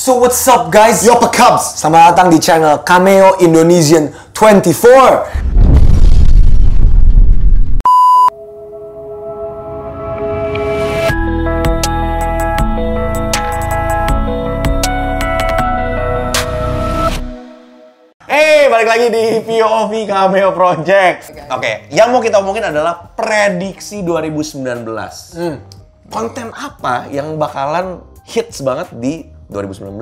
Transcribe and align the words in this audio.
So 0.00 0.16
what's 0.16 0.40
up 0.48 0.72
guys? 0.72 1.04
Yo, 1.04 1.12
Cubs. 1.20 1.76
Selamat 1.76 2.16
datang 2.16 2.32
di 2.32 2.40
channel 2.40 2.80
Cameo 2.88 3.36
Indonesian 3.36 4.08
24. 4.32 5.28
Hey, 18.24 18.72
balik 18.72 18.88
lagi 18.88 19.06
di 19.12 19.24
POV 19.44 19.92
Cameo 20.08 20.56
Project. 20.56 21.52
Oke, 21.52 21.92
yang 21.92 22.08
mau 22.08 22.24
kita 22.24 22.40
omongin 22.40 22.72
adalah 22.72 23.12
prediksi 23.12 24.00
2019. 24.00 24.64
Konten 26.08 26.48
apa 26.56 27.04
yang 27.12 27.36
bakalan 27.36 28.00
hits 28.24 28.64
banget 28.64 28.88
di 28.96 29.39
2019? 29.50 30.00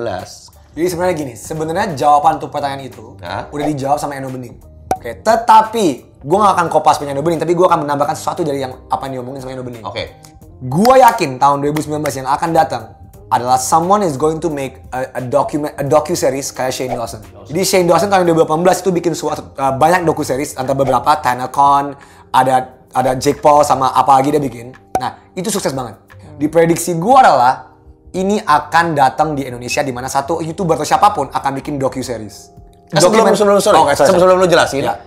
Jadi 0.77 0.85
sebenarnya 0.85 1.15
gini, 1.17 1.33
sebenarnya 1.33 1.87
jawaban 1.97 2.37
untuk 2.37 2.53
pertanyaan 2.53 2.85
itu 2.85 3.17
Hah? 3.19 3.49
udah 3.49 3.65
dijawab 3.65 3.97
sama 3.97 4.15
Eno 4.15 4.29
Bening. 4.29 4.55
Oke, 4.93 5.17
tetapi 5.19 5.85
gue 6.21 6.37
gak 6.37 6.53
akan 6.55 6.67
kopas 6.69 7.01
punya 7.01 7.11
Eno 7.11 7.25
Bening, 7.25 7.41
tapi 7.41 7.57
gue 7.57 7.65
akan 7.65 7.83
menambahkan 7.83 8.15
sesuatu 8.15 8.45
dari 8.45 8.61
yang 8.61 8.77
apa 8.87 9.09
yang 9.09 9.19
diomongin 9.19 9.41
sama 9.41 9.51
Eno 9.57 9.65
Bening. 9.65 9.83
Oke. 9.83 10.15
Gue 10.59 11.01
yakin 11.01 11.39
tahun 11.39 11.63
2019 11.65 12.03
yang 12.19 12.27
akan 12.29 12.49
datang 12.51 12.83
adalah 13.29 13.61
someone 13.61 14.01
is 14.01 14.17
going 14.17 14.41
to 14.41 14.49
make 14.49 14.81
a, 14.89 15.21
a 15.21 15.21
document 15.21 15.71
a 15.77 15.85
docu 15.85 16.17
series 16.17 16.49
kayak 16.49 16.73
Shane 16.73 16.97
Dawson. 16.97 17.21
Jadi 17.45 17.61
Shane 17.61 17.85
Dawson 17.85 18.09
tahun 18.09 18.25
2018 18.25 18.81
itu 18.81 18.89
bikin 18.89 19.13
suatu 19.13 19.53
uh, 19.53 19.73
banyak 19.77 20.01
docu 20.03 20.25
series 20.25 20.57
antara 20.57 20.73
beberapa 20.73 21.13
TanaCon, 21.21 21.93
ada 22.33 22.81
ada 22.89 23.13
Jake 23.15 23.37
Paul 23.37 23.61
sama 23.61 23.93
apa 23.93 24.17
lagi 24.17 24.33
dia 24.33 24.41
bikin. 24.41 24.73
Nah, 24.97 25.29
itu 25.37 25.53
sukses 25.53 25.71
banget. 25.77 26.01
Diprediksi 26.41 26.97
gue 26.97 27.15
adalah 27.15 27.68
ini 28.13 28.41
akan 28.41 28.97
datang 28.97 29.37
di 29.37 29.45
Indonesia 29.45 29.85
di 29.85 29.93
mana 29.93 30.09
satu 30.09 30.41
YouTuber 30.41 30.79
atau 30.81 30.87
siapa 30.87 31.13
pun 31.13 31.29
akan 31.29 31.51
bikin 31.61 31.77
docu 31.77 32.01
series. 32.01 32.49
Eh, 32.89 32.97
sebelum 32.97 33.29
sebelum 33.37 33.61
sorry, 33.61 33.77
Oh, 33.77 33.85
oke, 33.85 33.93
sorry, 33.93 34.09
sebelum 34.09 34.33
sorry. 34.33 34.41
lu 34.41 34.47
jelasin, 34.49 34.81
Ya. 34.81 34.97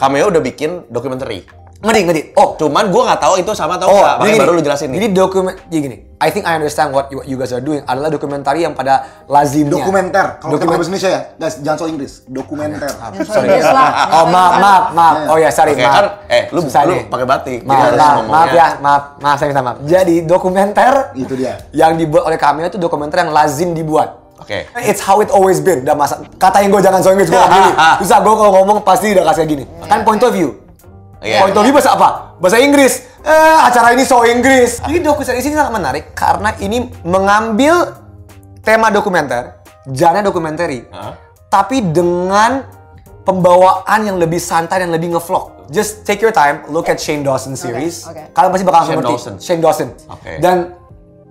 Cameo 0.00 0.32
udah 0.32 0.40
bikin 0.40 0.88
dokumenter. 0.88 1.28
Ngedi, 1.76 2.00
ngedi. 2.02 2.22
Oh, 2.34 2.56
Cuman 2.56 2.88
gua 2.88 3.02
nggak 3.06 3.20
tahu 3.20 3.34
itu 3.36 3.52
sama 3.52 3.76
atau 3.76 3.86
Oh, 3.86 3.94
enggak. 3.94 4.14
Makanya 4.16 4.30
jadi 4.30 4.40
baru 4.40 4.52
lu 4.52 4.62
jelasin 4.62 4.88
nih. 4.88 4.96
Jadi 4.96 5.08
dokumen, 5.12 5.54
jadi 5.66 5.80
gini. 5.82 5.96
I 6.16 6.28
think 6.30 6.42
I 6.42 6.56
understand 6.56 6.90
what 6.90 7.12
you, 7.12 7.20
what 7.20 7.26
you 7.26 7.36
guys 7.36 7.52
are 7.52 7.60
doing 7.60 7.84
adalah 7.84 8.08
dokumentari 8.08 8.64
yang 8.64 8.72
pada 8.72 8.94
lazimnya. 9.26 9.76
Dokumenter. 9.78 10.40
Kalau 10.40 10.48
kita 10.50 10.64
Dokumen- 10.64 10.72
bahasa 10.74 10.88
Indonesia 10.88 11.10
ya, 11.10 11.20
guys, 11.36 11.54
jangan 11.60 11.76
so 11.76 11.86
Inggris. 11.86 12.12
Dokumenter. 12.24 12.88
Sorry. 13.22 13.60
Oh 14.08 14.24
maaf, 14.26 14.52
maaf, 14.56 14.84
maaf. 14.90 15.14
Oh 15.28 15.36
ya, 15.36 15.50
sorry, 15.50 15.72
Oke, 15.72 15.84
maaf. 15.84 15.92
kan, 15.94 16.04
eh, 16.26 16.42
lu- 16.48 16.64
Susah 16.64 16.82
lu 16.82 16.96
pakai 17.04 17.26
batik, 17.26 17.58
jadi 17.58 17.68
Maaf, 17.68 17.84
harus 17.84 17.98
maaf, 17.98 18.14
ngomongnya. 18.16 18.32
maaf 18.32 18.48
ya, 18.50 18.66
maaf, 18.80 19.02
maaf, 19.20 19.36
saya 19.36 19.48
minta 19.50 19.62
maaf. 19.62 19.76
Jadi 19.82 20.16
dokumenter 20.24 20.94
Itu 21.12 21.34
dia. 21.34 21.54
yang 21.70 21.92
dibuat 21.94 22.24
oleh 22.24 22.38
kami 22.38 22.64
itu 22.64 22.78
dokumenter 22.78 23.20
yang 23.20 23.30
lazim 23.30 23.70
dibuat. 23.70 24.24
Oke. 24.38 24.64
It's 24.80 25.00
how 25.00 25.20
it 25.20 25.28
always 25.28 25.60
been. 25.60 25.80
Udah 25.82 25.92
masa 25.92 26.20
katain 26.34 26.68
gue 26.68 26.80
jangan 26.80 27.00
so 27.00 27.10
Inggris 27.10 27.28
gue 27.28 27.36
gini. 27.36 27.70
Susah 28.00 28.18
gue 28.18 28.32
kalau 28.32 28.52
ngomong 28.54 28.80
pasti 28.80 29.12
udah 29.12 29.24
kasih 29.26 29.36
kayak 29.38 29.50
gini. 29.50 29.64
Kan 29.84 30.00
point 30.00 30.22
of 30.22 30.32
view. 30.32 30.64
Point 31.42 31.56
of 31.58 31.62
view 31.66 31.74
bahasa 31.74 31.90
apa? 31.98 32.08
Bahasa 32.38 32.58
Inggris. 32.62 33.02
Eh, 33.26 33.56
acara 33.58 33.90
ini 33.90 34.06
so 34.06 34.22
Inggris. 34.22 34.78
Jadi 34.86 35.02
dokumentari 35.02 35.42
ini 35.42 35.56
sangat 35.58 35.74
menarik 35.74 36.04
karena 36.14 36.54
ini 36.62 36.86
mengambil 37.02 37.98
tema 38.62 38.90
dokumenter, 38.90 39.62
genre 39.90 40.22
dokumenter, 40.22 40.70
Hah? 40.90 41.18
tapi 41.50 41.82
dengan 41.82 42.66
pembawaan 43.26 44.06
yang 44.06 44.16
lebih 44.22 44.38
santai 44.38 44.86
dan 44.86 44.94
lebih 44.94 45.18
ngevlog. 45.18 45.66
Just 45.66 46.06
take 46.06 46.22
your 46.22 46.30
time, 46.30 46.62
look 46.70 46.86
at 46.86 47.02
Shane 47.02 47.26
Dawson 47.26 47.58
series. 47.58 48.06
oke. 48.06 48.30
Kalian 48.30 48.50
pasti 48.54 48.64
bakal 48.66 48.80
ngerti. 48.86 49.14
Dawson. 49.18 49.34
Shane 49.42 49.58
Dawson. 49.62 49.88
Oke. 50.06 50.38
Dan 50.38 50.78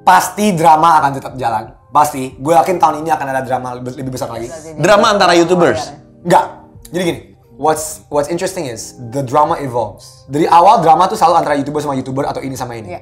pasti 0.03 0.51
drama 0.51 0.99
akan 0.99 1.11
tetap 1.15 1.33
jalan. 1.39 1.71
Pasti. 1.95 2.35
Gue 2.35 2.51
yakin 2.51 2.75
tahun 2.75 3.07
ini 3.07 3.09
akan 3.15 3.27
ada 3.31 3.41
drama 3.47 3.79
lebih, 3.79 3.95
lebih 3.95 4.11
besar 4.11 4.27
lagi. 4.27 4.51
Drama 4.75 5.15
antara 5.15 5.31
YouTubers. 5.39 5.95
Enggak. 6.27 6.45
Jadi 6.91 7.03
gini, 7.07 7.19
what's 7.57 8.03
what's 8.11 8.27
interesting 8.27 8.67
is 8.67 8.95
the 9.11 9.23
drama 9.23 9.59
evolves. 9.59 10.27
Dari 10.27 10.47
awal 10.47 10.83
drama 10.83 11.07
tuh 11.07 11.17
selalu 11.19 11.35
antara 11.43 11.55
YouTuber 11.59 11.81
sama 11.83 11.95
YouTuber 11.99 12.23
atau 12.27 12.41
ini 12.43 12.55
sama 12.55 12.75
ini. 12.79 12.95
Iya. 12.95 13.01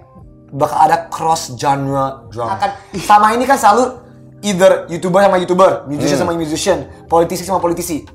Bakal 0.53 0.77
ada 0.89 0.97
cross 1.09 1.57
genre 1.57 2.29
drama. 2.29 2.61
Akan 2.61 2.71
sama 3.01 3.33
ini 3.33 3.43
kan 3.49 3.57
selalu 3.57 3.97
either 4.45 4.85
YouTuber 4.91 5.19
sama 5.25 5.37
YouTuber, 5.41 5.89
musician 5.89 6.17
sama 6.19 6.33
musician, 6.37 6.77
politisi 7.09 7.41
sama 7.41 7.57
politisi. 7.57 8.05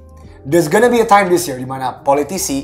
There's 0.46 0.70
gonna 0.70 0.88
be 0.88 1.02
a 1.02 1.08
time 1.08 1.26
this 1.28 1.50
year 1.50 1.58
di 1.58 1.66
mana 1.66 1.98
politisi 2.06 2.62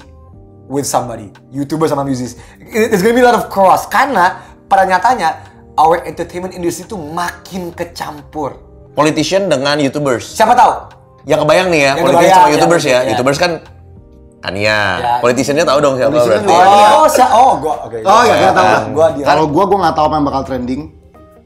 with 0.70 0.86
somebody, 0.86 1.34
YouTuber 1.50 1.90
sama 1.90 2.06
musisi. 2.06 2.38
There's 2.62 3.02
gonna 3.02 3.18
be 3.18 3.24
a 3.24 3.28
lot 3.28 3.36
of 3.36 3.50
cross 3.50 3.90
karena 3.90 4.40
pada 4.70 4.86
nyatanya 4.86 5.50
our 5.74 6.06
entertainment 6.06 6.54
industry 6.54 6.86
tuh 6.86 7.00
makin 7.00 7.74
kecampur. 7.74 8.62
Politician 8.94 9.50
dengan 9.50 9.74
YouTubers. 9.82 10.38
Siapa 10.38 10.54
tahu? 10.54 11.03
Yang 11.24 11.40
kebayang 11.48 11.68
nih 11.72 11.80
ya, 11.80 11.92
Yang 11.92 12.04
politician 12.04 12.20
kebayang, 12.20 12.36
sama 12.36 12.52
YouTubers 12.52 12.84
ya, 12.84 12.90
ya. 12.90 12.98
ya. 12.98 13.08
YouTubers 13.12 13.38
kan 13.40 13.52
Kania. 14.44 14.68
Ya. 14.68 14.78
Politiciannya 15.24 15.64
tahu 15.64 15.78
dong 15.80 15.94
siapa 15.96 16.10
Politician 16.12 16.44
berarti. 16.44 16.52
Kania. 16.52 16.88
Oh, 16.92 17.06
si 17.08 17.22
oh, 17.24 17.52
gua 17.64 17.74
oke. 17.88 17.96
Oh 18.04 18.22
ya, 18.28 18.34
kita 18.36 18.52
tahu. 18.52 18.66
Ah, 18.68 18.82
Gua 18.92 19.06
dia. 19.16 19.24
Kalau 19.24 19.44
gua 19.48 19.64
gua 19.64 19.78
nggak 19.88 19.94
tahu 19.96 20.04
apa 20.04 20.14
yang 20.20 20.26
bakal 20.28 20.42
trending. 20.44 20.82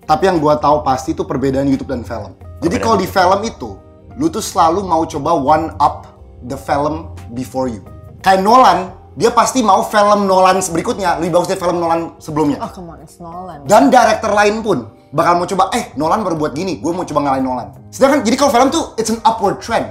Tapi 0.03 0.23
yang 0.27 0.39
gua 0.43 0.55
tahu 0.59 0.77
pasti 0.83 1.15
itu 1.15 1.23
perbedaan 1.23 1.71
YouTube 1.71 1.95
dan 1.95 2.03
film. 2.03 2.35
Jadi 2.59 2.77
kalau 2.83 2.99
di 2.99 3.07
film 3.07 3.41
itu, 3.47 3.79
lu 4.19 4.27
tuh 4.27 4.43
selalu 4.43 4.83
mau 4.83 5.07
coba 5.07 5.31
one 5.31 5.71
up 5.79 6.11
the 6.51 6.59
film 6.59 7.15
before 7.39 7.71
you. 7.71 7.79
Kayak 8.19 8.43
Nolan, 8.43 8.91
dia 9.15 9.31
pasti 9.31 9.63
mau 9.63 9.87
film 9.87 10.27
Nolan 10.27 10.59
berikutnya 10.59 11.23
lebih 11.23 11.39
bagus 11.39 11.55
dari 11.55 11.61
film 11.63 11.79
Nolan 11.79 12.19
sebelumnya. 12.19 12.59
Oh, 12.67 12.71
come 12.75 12.91
on, 12.91 12.99
it's 12.99 13.23
Nolan. 13.23 13.63
Dan 13.63 13.95
director 13.95 14.35
lain 14.35 14.59
pun 14.59 14.91
bakal 15.13 15.41
mau 15.41 15.47
coba, 15.49 15.73
eh 15.73 15.93
Nolan 15.97 16.21
baru 16.21 16.37
buat 16.37 16.53
gini, 16.53 16.79
gue 16.79 16.93
mau 16.93 17.05
coba 17.05 17.21
ngalahin 17.25 17.45
Nolan. 17.45 17.69
Sedangkan 17.89 18.25
jadi 18.25 18.37
kalau 18.37 18.53
film 18.53 18.69
tuh 18.69 18.93
it's 19.01 19.09
an 19.09 19.21
upward 19.25 19.59
trend. 19.59 19.89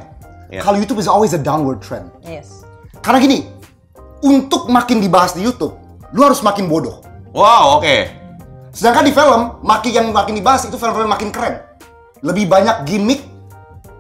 Iya. 0.48 0.64
Kalau 0.64 0.80
YouTube 0.80 1.02
is 1.02 1.10
always 1.10 1.36
a 1.36 1.42
downward 1.42 1.84
trend. 1.84 2.08
Yes. 2.24 2.64
Karena 3.04 3.20
gini, 3.20 3.50
untuk 4.24 4.72
makin 4.72 5.04
dibahas 5.04 5.36
di 5.36 5.44
YouTube, 5.44 5.76
lu 6.16 6.24
harus 6.24 6.40
makin 6.40 6.72
bodoh. 6.72 7.04
Wow, 7.36 7.84
oke. 7.84 7.98
Sedangkan 8.72 9.04
di 9.04 9.14
film, 9.14 9.60
makin 9.66 9.92
yang 9.92 10.08
makin 10.16 10.40
dibahas 10.40 10.64
itu 10.66 10.80
film-film 10.80 11.12
makin 11.12 11.30
keren. 11.34 11.60
Lebih 12.24 12.48
banyak 12.48 12.88
gimmick, 12.88 13.22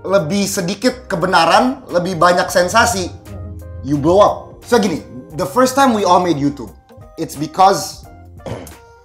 lebih 0.07 0.47
sedikit 0.47 1.05
kebenaran, 1.11 1.83
lebih 1.91 2.15
banyak 2.15 2.47
sensasi. 2.47 3.11
You 3.83 3.99
blow 3.99 4.23
up. 4.23 4.63
So 4.63 4.79
gini, 4.79 5.03
the 5.35 5.45
first 5.45 5.75
time 5.75 5.91
we 5.91 6.07
all 6.07 6.23
made 6.23 6.39
YouTube, 6.39 6.71
it's 7.19 7.35
because 7.35 8.06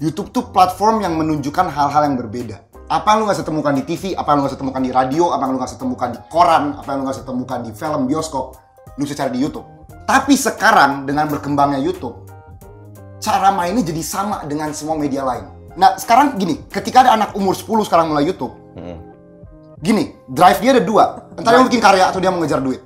YouTube 0.02 0.34
tuh 0.34 0.50
platform 0.50 1.06
yang 1.06 1.14
menunjukkan 1.14 1.70
hal-hal 1.70 2.10
yang 2.10 2.18
berbeda. 2.18 2.58
Apa 2.90 3.14
yang 3.14 3.22
lu 3.22 3.30
gak 3.30 3.38
bisa 3.38 3.46
temukan 3.46 3.70
di 3.70 3.86
TV, 3.86 4.18
apa 4.18 4.34
yang 4.34 4.42
lu 4.42 4.50
gak 4.50 4.50
bisa 4.50 4.58
temukan 4.58 4.82
di 4.82 4.90
radio, 4.90 5.30
apa 5.30 5.46
yang 5.46 5.54
lu 5.54 5.58
gak 5.62 5.70
bisa 5.70 5.78
temukan 5.78 6.08
di 6.10 6.18
koran, 6.26 6.74
apa 6.74 6.88
yang 6.90 6.98
lu 6.98 7.04
gak 7.06 7.14
bisa 7.14 7.26
temukan 7.30 7.58
di 7.62 7.70
film, 7.70 8.00
bioskop, 8.10 8.58
lu 8.98 9.06
bisa 9.06 9.14
cari 9.14 9.30
di 9.38 9.40
YouTube. 9.46 9.62
Tapi 10.02 10.34
sekarang 10.34 11.06
dengan 11.06 11.30
berkembangnya 11.30 11.78
YouTube, 11.78 12.18
cara 13.22 13.54
mainnya 13.54 13.86
jadi 13.86 14.02
sama 14.02 14.42
dengan 14.42 14.74
semua 14.74 14.98
media 14.98 15.22
lain. 15.22 15.46
Nah, 15.78 15.94
sekarang 15.94 16.34
gini, 16.34 16.66
ketika 16.66 17.06
ada 17.06 17.14
anak 17.14 17.38
umur 17.38 17.54
10 17.54 17.86
sekarang 17.86 18.10
mulai 18.10 18.26
YouTube, 18.26 18.58
gini, 19.78 20.18
drive 20.26 20.58
dia 20.58 20.74
ada 20.74 20.82
dua. 20.82 21.30
Entah 21.38 21.54
dia 21.54 21.62
bikin 21.62 21.78
karya 21.78 22.10
atau 22.10 22.18
dia 22.18 22.34
mau 22.34 22.42
ngejar 22.42 22.58
duit. 22.58 22.82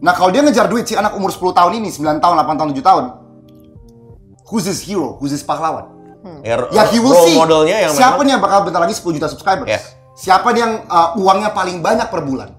Nah, 0.00 0.16
kalau 0.16 0.32
dia 0.32 0.40
ngejar 0.40 0.64
duit, 0.64 0.88
si 0.88 0.96
anak 0.96 1.12
umur 1.12 1.28
10 1.28 1.52
tahun 1.52 1.76
ini, 1.76 1.92
9 1.92 2.24
tahun, 2.24 2.40
8 2.40 2.56
tahun, 2.56 2.68
7 2.72 2.80
tahun, 2.80 3.04
who's 4.48 4.64
his 4.64 4.80
hero? 4.80 5.20
Who's 5.20 5.36
his 5.36 5.44
pahlawan? 5.44 5.95
Ya, 6.44 6.54
Ya, 6.70 6.82
he 6.90 6.98
will 7.02 7.14
see. 7.26 7.34
modelnya 7.34 7.88
yang 7.88 7.92
Siapa 7.92 8.20
memang 8.20 8.24
nih 8.26 8.32
yang 8.38 8.42
bakal 8.42 8.58
bentar 8.66 8.80
lagi 8.82 8.94
10 8.94 9.16
juta 9.16 9.26
subscribers? 9.26 9.68
Ya. 9.68 9.80
Siapa 10.16 10.48
nih 10.54 10.60
yang 10.64 10.72
uh, 10.88 11.18
uangnya 11.20 11.50
paling 11.52 11.82
banyak 11.84 12.08
per 12.08 12.24
bulan? 12.24 12.54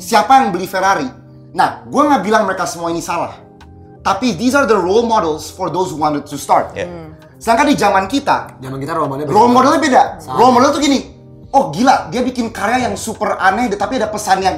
Siapa 0.00 0.40
yang 0.40 0.46
beli 0.54 0.64
Ferrari? 0.64 1.06
Nah, 1.54 1.84
gue 1.86 2.02
nggak 2.02 2.22
bilang 2.24 2.48
mereka 2.48 2.64
semua 2.64 2.88
ini 2.90 3.04
salah. 3.04 3.36
Tapi 4.04 4.36
these 4.36 4.52
are 4.52 4.68
the 4.68 4.76
role 4.76 5.04
models 5.08 5.48
for 5.48 5.72
those 5.72 5.92
who 5.92 5.98
wanted 6.00 6.24
to 6.28 6.36
start. 6.36 6.72
Ya. 6.76 6.88
Sedangkan 7.40 7.66
di 7.72 7.76
zaman 7.76 8.04
kita, 8.08 8.56
Zaman 8.60 8.78
kita 8.80 8.92
role 8.96 9.08
model 9.08 9.28
role 9.28 9.52
modelnya 9.52 9.80
beda. 9.80 10.02
Role 10.32 10.52
model 10.52 10.72
tuh 10.72 10.80
gini, 10.80 11.12
oh 11.52 11.68
gila, 11.72 12.08
dia 12.08 12.24
bikin 12.24 12.48
karya 12.48 12.88
yang 12.88 12.96
super 12.96 13.36
aneh, 13.36 13.68
tapi 13.76 14.00
ada 14.00 14.08
pesan 14.08 14.40
yang 14.40 14.56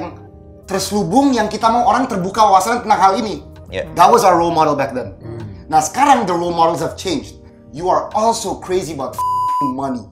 terselubung 0.67 1.31
yang 1.31 1.47
kita 1.47 1.67
mau 1.71 1.87
orang 1.87 2.07
terbuka 2.11 2.43
wawasan 2.43 2.83
tentang 2.83 2.99
hal 2.99 3.13
ini. 3.19 3.43
Yeah. 3.67 3.87
That 3.95 4.07
was 4.11 4.23
our 4.23 4.35
role 4.39 4.55
model 4.55 4.75
back 4.75 4.95
then. 4.95 5.15
Nah 5.67 5.83
sekarang 5.83 6.23
the 6.27 6.35
role 6.35 6.55
models 6.55 6.79
have 6.79 6.95
changed. 6.95 7.36
You 7.75 7.91
are 7.91 8.07
also 8.15 8.63
crazy 8.63 8.95
about 8.95 9.19
money. 9.75 10.07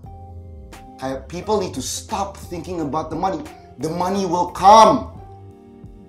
Kayak 1.00 1.28
people 1.32 1.60
need 1.60 1.72
to 1.76 1.84
stop 1.84 2.36
thinking 2.52 2.84
about 2.84 3.08
the 3.08 3.20
money. 3.20 3.40
The 3.80 3.92
money 3.92 4.28
will 4.28 4.52
come. 4.52 5.12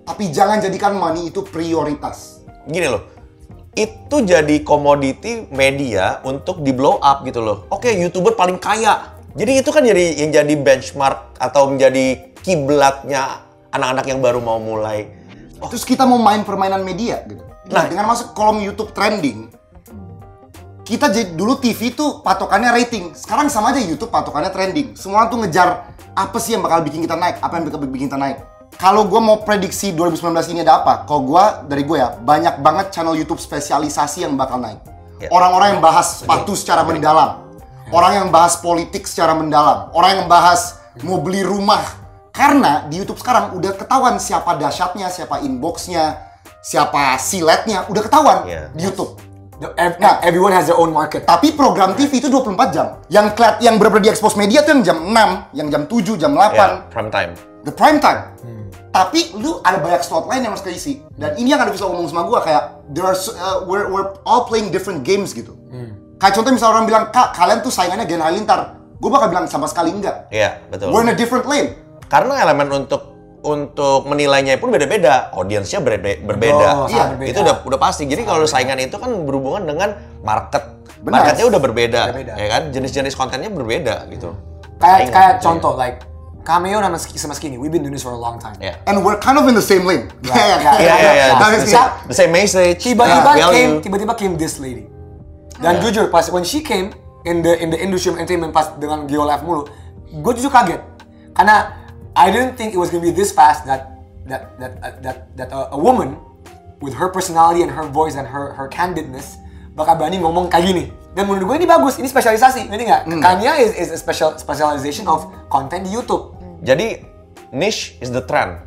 Tapi 0.06 0.30
jangan 0.30 0.62
jadikan 0.62 0.94
money 0.94 1.30
itu 1.30 1.42
prioritas. 1.42 2.42
gini 2.66 2.90
loh. 2.90 3.02
Itu 3.78 4.26
jadi 4.26 4.66
komoditi 4.66 5.46
media 5.54 6.18
untuk 6.26 6.66
di 6.66 6.74
blow 6.74 6.98
up 6.98 7.22
gitu 7.22 7.38
loh. 7.38 7.70
Oke, 7.70 7.94
YouTuber 7.94 8.34
paling 8.34 8.58
kaya. 8.58 9.14
Jadi 9.36 9.62
itu 9.62 9.70
kan 9.70 9.84
jadi 9.86 10.16
yang 10.18 10.32
jadi 10.34 10.54
benchmark 10.58 11.38
atau 11.38 11.70
menjadi 11.70 12.32
kiblatnya 12.42 13.44
anak-anak 13.70 14.06
yang 14.08 14.18
baru 14.24 14.40
mau 14.40 14.56
mulai. 14.56 15.06
Terus 15.60 15.84
kita 15.84 16.08
mau 16.08 16.16
main 16.18 16.42
permainan 16.42 16.82
media 16.82 17.22
gitu. 17.28 17.44
Nah, 17.70 17.84
Nah. 17.84 17.86
dengan 17.90 18.06
masuk 18.10 18.32
kolom 18.32 18.62
YouTube 18.62 18.94
trending, 18.96 19.50
kita 20.86 21.10
jadi 21.10 21.34
dulu 21.34 21.58
TV 21.58 21.90
tuh 21.92 22.22
patokannya 22.22 22.70
rating. 22.70 23.10
Sekarang 23.18 23.50
sama 23.50 23.74
aja 23.74 23.82
YouTube 23.82 24.08
patokannya 24.08 24.54
trending. 24.54 24.94
Semua 24.94 25.26
tuh 25.26 25.42
ngejar 25.42 25.90
apa 26.14 26.38
sih 26.38 26.54
yang 26.54 26.62
bakal 26.62 26.86
bikin 26.86 27.02
kita 27.02 27.18
naik, 27.18 27.42
apa 27.42 27.58
yang 27.58 27.66
bakal 27.66 27.82
bikin 27.90 28.06
kita 28.06 28.14
naik. 28.14 28.38
Kalau 28.78 29.02
gue 29.10 29.18
mau 29.18 29.42
prediksi 29.42 29.90
2019 29.90 30.52
ini 30.54 30.62
ada 30.62 30.78
apa? 30.84 31.02
Kalau 31.02 31.26
gue 31.26 31.44
dari 31.66 31.82
gue 31.82 31.98
ya 31.98 32.14
banyak 32.14 32.62
banget 32.62 32.94
channel 32.94 33.18
YouTube 33.18 33.42
spesialisasi 33.42 34.22
yang 34.22 34.38
bakal 34.38 34.62
naik. 34.62 34.78
Ya. 35.18 35.26
Orang-orang 35.34 35.74
yang 35.76 35.82
bahas 35.82 36.22
sepatu 36.22 36.54
secara 36.54 36.86
mendalam, 36.86 37.42
orang 37.90 38.12
yang 38.22 38.28
bahas 38.30 38.54
politik 38.60 39.08
secara 39.10 39.34
mendalam, 39.34 39.90
orang 39.90 40.22
yang 40.22 40.26
bahas 40.30 40.78
mau 41.02 41.18
beli 41.18 41.42
rumah. 41.42 41.82
Karena 42.30 42.84
di 42.84 43.00
YouTube 43.00 43.16
sekarang 43.16 43.56
udah 43.56 43.72
ketahuan 43.80 44.20
siapa 44.20 44.60
dahsyatnya, 44.60 45.08
siapa 45.08 45.40
inboxnya, 45.40 46.20
siapa 46.60 47.16
siletnya, 47.16 47.88
udah 47.88 48.02
ketahuan 48.04 48.38
Ya. 48.44 48.68
di 48.76 48.84
YouTube. 48.84 49.16
The- 49.56 49.72
ev- 49.74 49.96
Nah. 49.96 50.20
everyone 50.20 50.52
has 50.52 50.68
their 50.68 50.76
own 50.76 50.92
market. 50.92 51.24
Tapi 51.24 51.56
program 51.56 51.96
TV 51.96 52.20
itu 52.20 52.28
24 52.28 52.76
jam. 52.76 53.00
Yang 53.08 53.32
keliat, 53.32 53.56
yang 53.64 53.80
benar-benar 53.80 54.04
di 54.04 54.10
expose 54.12 54.36
media 54.36 54.60
tuh 54.60 54.76
yang 54.76 54.82
jam 54.84 54.98
6, 55.00 55.28
yang 55.56 55.68
jam 55.72 55.82
7, 55.88 56.14
jam 56.20 56.36
8. 56.36 56.52
Ya, 56.52 56.92
prime 56.92 57.08
time. 57.08 57.32
The 57.64 57.72
prime 57.72 57.98
time. 57.98 58.20
Tapi 58.92 59.36
lu 59.36 59.60
ada 59.60 59.76
banyak 59.76 60.00
slot 60.00 60.24
lain 60.24 60.44
yang 60.44 60.52
harus 60.56 60.64
keisi. 60.64 61.04
Dan 61.12 61.36
ini 61.36 61.52
yang 61.52 61.60
ada 61.60 61.68
bisa 61.68 61.84
ngomong 61.84 62.08
sama 62.08 62.24
gua 62.24 62.40
kayak 62.40 62.80
there 62.88 63.04
are 63.04 63.12
uh, 63.12 63.64
we're, 63.64 63.88
we're 63.88 64.16
all 64.24 64.44
playing 64.44 64.72
different 64.72 65.00
games 65.02 65.32
gitu. 65.32 65.52
Kayak 66.16 66.32
contoh 66.32 66.48
misalnya 66.48 66.72
orang 66.74 66.86
bilang, 66.88 67.04
"Kak, 67.12 67.32
kalian 67.32 67.60
tuh 67.60 67.68
saingannya 67.68 68.04
Gen 68.04 68.20
Halilintar." 68.20 68.76
Gue 68.96 69.12
bakal 69.12 69.28
bilang 69.28 69.44
sama 69.44 69.68
sekali 69.68 69.92
enggak. 69.92 70.32
Iya, 70.32 70.64
betul. 70.72 70.88
We're 70.88 71.04
in 71.04 71.12
a 71.12 71.16
different 71.16 71.44
lane. 71.44 71.76
Karena 72.08 72.40
elemen 72.40 72.72
untuk 72.74 73.15
untuk 73.46 74.04
menilainya 74.04 74.58
pun 74.58 74.68
beda-beda, 74.68 75.30
audiensnya 75.30 75.78
berbe- 75.78 76.18
berbeda. 76.18 76.68
Oh, 76.82 76.90
Iya, 76.90 77.14
berbeda. 77.14 77.30
itu 77.30 77.38
udah 77.40 77.56
udah 77.62 77.78
pasti. 77.78 78.02
Jadi 78.04 78.26
kalau 78.26 78.42
saingan 78.44 78.76
itu 78.76 78.98
kan 78.98 79.06
berhubungan 79.22 79.62
dengan 79.64 79.94
market. 80.20 80.74
Benar. 80.98 81.22
Marketnya 81.22 81.46
udah 81.46 81.60
berbeda, 81.62 82.00
Berbeda. 82.10 82.32
ya 82.34 82.46
kan? 82.50 82.62
Jenis-jenis 82.74 83.14
kontennya 83.14 83.46
berbeda 83.46 84.10
gitu. 84.10 84.34
Kayak 84.76 84.98
Saingan, 85.06 85.12
kayak 85.14 85.32
gitu 85.32 85.44
contoh 85.46 85.72
like 85.72 85.98
Cameo 86.42 86.78
sama 86.78 86.98
sama 86.98 87.34
Skinny, 87.34 87.58
we've 87.58 87.70
been 87.70 87.82
doing 87.82 87.90
this 87.90 88.02
for 88.02 88.10
a 88.10 88.18
long 88.18 88.38
time. 88.38 88.54
ya. 88.58 88.74
And 88.86 89.02
we're 89.02 89.18
kind 89.18 89.34
of 89.34 89.46
in 89.46 89.54
the 89.54 89.62
same 89.62 89.82
lane. 89.82 90.10
Right. 90.22 90.34
Iya, 90.34 90.56
Iya, 90.78 90.94
iya, 90.94 91.12
iya. 91.12 91.26
Tapi 91.34 91.54
The 91.56 91.68
same- 91.68 91.92
The 92.06 92.16
same 92.16 92.32
message, 92.32 92.78
Tiba-tiba 92.82 93.22
value. 93.24 93.50
came, 93.50 93.72
tiba-tiba 93.80 94.12
came 94.14 94.34
this 94.34 94.58
lady. 94.58 94.86
Dan 95.58 95.78
Yeah. 95.78 95.82
jujur 95.82 96.04
pas 96.08 96.26
when 96.28 96.42
she 96.42 96.60
came 96.60 96.90
in 97.22 97.40
the 97.40 97.50
in 97.56 97.68
the 97.68 97.78
industry 97.78 98.10
of 98.10 98.16
entertainment 98.16 98.50
pas 98.50 98.74
dengan 98.74 99.06
Geo 99.06 99.22
Live 99.22 99.42
mulu, 99.42 99.66
gue 100.08 100.32
jujur 100.34 100.50
kaget. 100.50 100.82
Karena 101.32 101.85
I 102.16 102.32
didn't 102.32 102.56
think 102.56 102.72
it 102.72 102.80
was 102.80 102.88
gonna 102.88 103.04
be 103.04 103.12
this 103.12 103.28
fast 103.30 103.68
that 103.68 103.92
that 104.24 104.56
that 104.56 104.72
uh, 104.80 104.94
that 105.04 105.16
that 105.36 105.48
a, 105.52 105.76
a 105.76 105.78
woman 105.78 106.16
with 106.80 106.96
her 106.96 107.12
personality 107.12 107.60
and 107.60 107.68
her 107.68 107.84
voice 107.84 108.16
and 108.16 108.24
her 108.24 108.56
her 108.56 108.72
candidness 108.72 109.36
bakal 109.76 110.00
berani 110.00 110.16
ngomong 110.16 110.48
kayak 110.48 110.72
gini. 110.72 110.84
Dan 111.12 111.28
menurut 111.28 111.48
gue 111.48 111.64
ini 111.64 111.68
bagus, 111.68 111.96
ini 111.96 112.08
spesialisasi, 112.08 112.68
ngerti 112.68 112.84
nggak? 112.88 113.02
Kanya 113.20 113.56
is, 113.56 113.72
is 113.72 113.88
a 113.88 113.96
special 113.96 114.36
specialization 114.36 115.08
of 115.08 115.24
content 115.48 115.84
di 115.84 115.92
YouTube. 115.92 116.36
Jadi 116.60 117.04
niche 117.52 117.96
is 118.00 118.08
the 118.08 118.20
trend. 118.20 118.60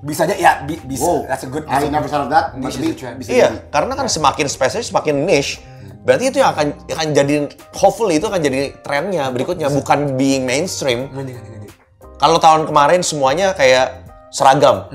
Bisa 0.00 0.28
aja, 0.28 0.36
ya 0.36 0.52
bi- 0.64 0.80
bisa. 0.84 1.04
Wow, 1.04 1.24
That's 1.24 1.44
a 1.44 1.48
good. 1.48 1.64
I 1.64 1.88
never 1.88 2.08
thought 2.08 2.28
of 2.28 2.32
that. 2.32 2.56
Niche 2.56 2.76
is 2.76 2.92
bi- 2.92 2.96
trend. 2.96 3.16
bisa 3.20 3.32
Iya, 3.32 3.48
jadi. 3.48 3.56
karena 3.72 3.92
kan 3.96 4.06
semakin 4.08 4.46
spesialis, 4.48 4.92
semakin 4.92 5.24
niche, 5.24 5.60
berarti 6.04 6.28
itu 6.28 6.36
yang 6.40 6.52
akan 6.52 6.66
akan 6.88 7.06
jadi 7.12 7.34
hopefully 7.72 8.16
itu 8.16 8.28
akan 8.28 8.40
jadi 8.40 8.76
trennya 8.80 9.32
berikutnya, 9.32 9.68
bukan 9.68 10.16
being 10.16 10.44
mainstream. 10.44 11.08
Ngerti, 11.08 11.32
ngerti, 11.36 11.48
ngerti. 11.52 11.68
Kalau 12.18 12.38
tahun 12.38 12.70
kemarin 12.70 13.00
semuanya 13.02 13.52
kayak 13.52 14.06
seragam. 14.30 14.86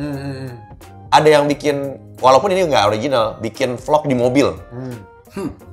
Ada 1.09 1.29
yang 1.41 1.45
bikin, 1.49 1.97
walaupun 2.21 2.53
ini 2.53 2.69
nggak 2.69 2.85
original, 2.89 3.35
bikin 3.41 3.75
vlog 3.75 4.05
di 4.05 4.15
mobil. 4.15 4.53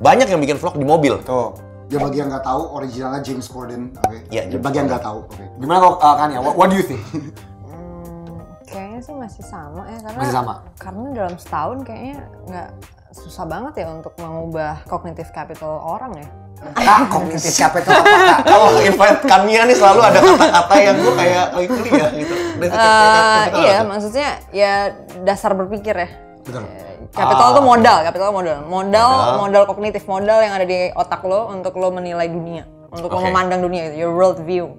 Banyak 0.01 0.27
yang 0.29 0.41
bikin 0.41 0.57
vlog 0.61 0.77
di 0.77 0.87
mobil. 0.87 1.17
Tuh. 1.25 1.55
Ya 1.87 2.03
bagi 2.03 2.19
yang 2.19 2.35
nggak 2.35 2.43
tahu, 2.43 2.63
originalnya 2.83 3.23
James 3.23 3.47
Corden. 3.47 3.95
Oke. 4.03 4.19
Iya, 4.35 4.51
James 4.51 4.63
bagi 4.65 4.77
yang 4.83 4.89
nggak 4.91 5.05
tahu. 5.07 5.19
Oke. 5.23 5.45
Gimana 5.63 5.79
kalau 5.79 5.95
uh, 6.03 6.17
Kania? 6.19 6.39
What, 6.43 6.55
what 6.59 6.69
do 6.71 6.77
you 6.77 6.83
think? 6.83 7.03
Kayaknya 8.67 9.01
sih 9.07 9.15
masih 9.15 9.45
sama 9.47 9.87
ya 9.87 9.99
karena 10.03 10.19
Masih 10.19 10.35
sama? 10.35 10.55
karena 10.77 11.07
dalam 11.15 11.35
setahun 11.39 11.79
kayaknya 11.87 12.17
nggak 12.51 12.69
susah 13.15 13.45
banget 13.47 13.73
ya 13.81 13.87
untuk 13.95 14.13
mengubah 14.19 14.83
cognitive 14.91 15.31
capital 15.31 15.79
orang 15.81 16.13
ya. 16.19 16.29
Kak, 16.57 17.13
cognitive 17.13 17.53
capital 17.53 18.01
apa 18.01 18.17
kak? 18.17 18.39
Kalau 18.49 18.69
invite 18.81 19.21
Kania 19.29 19.63
nih 19.69 19.77
selalu 19.77 20.01
ada 20.09 20.19
kata-kata 20.25 20.75
yang 20.81 20.97
gue 21.05 21.15
kayak 21.15 21.45
kuliah 21.69 22.11
gitu. 22.17 22.35
Eh, 22.65 23.45
iya, 23.61 23.77
maksudnya 23.85 24.29
ya 24.51 24.73
dasar 25.21 25.53
berpikir 25.53 25.93
ya. 25.93 26.09
Betul. 26.43 26.65
Capital 27.13 27.49
Ah, 27.49 27.57
tuh 27.57 27.65
modal, 27.65 27.97
capital 28.05 28.31
modal. 28.33 28.59
Modal, 28.67 29.11
Modal. 29.13 29.37
modal 29.41 29.63
kognitif, 29.69 30.03
modal 30.09 30.39
yang 30.43 30.53
ada 30.57 30.67
di 30.69 30.91
otak 30.93 31.23
lo 31.25 31.49
untuk 31.49 31.77
lo 31.79 31.89
menilai 31.93 32.29
dunia, 32.29 32.65
untuk 32.93 33.09
lo 33.13 33.21
Oke. 33.21 33.29
memandang 33.31 33.61
dunia 33.63 33.89
gitu, 33.93 34.09
your 34.09 34.13
world 34.13 34.41
view. 34.45 34.77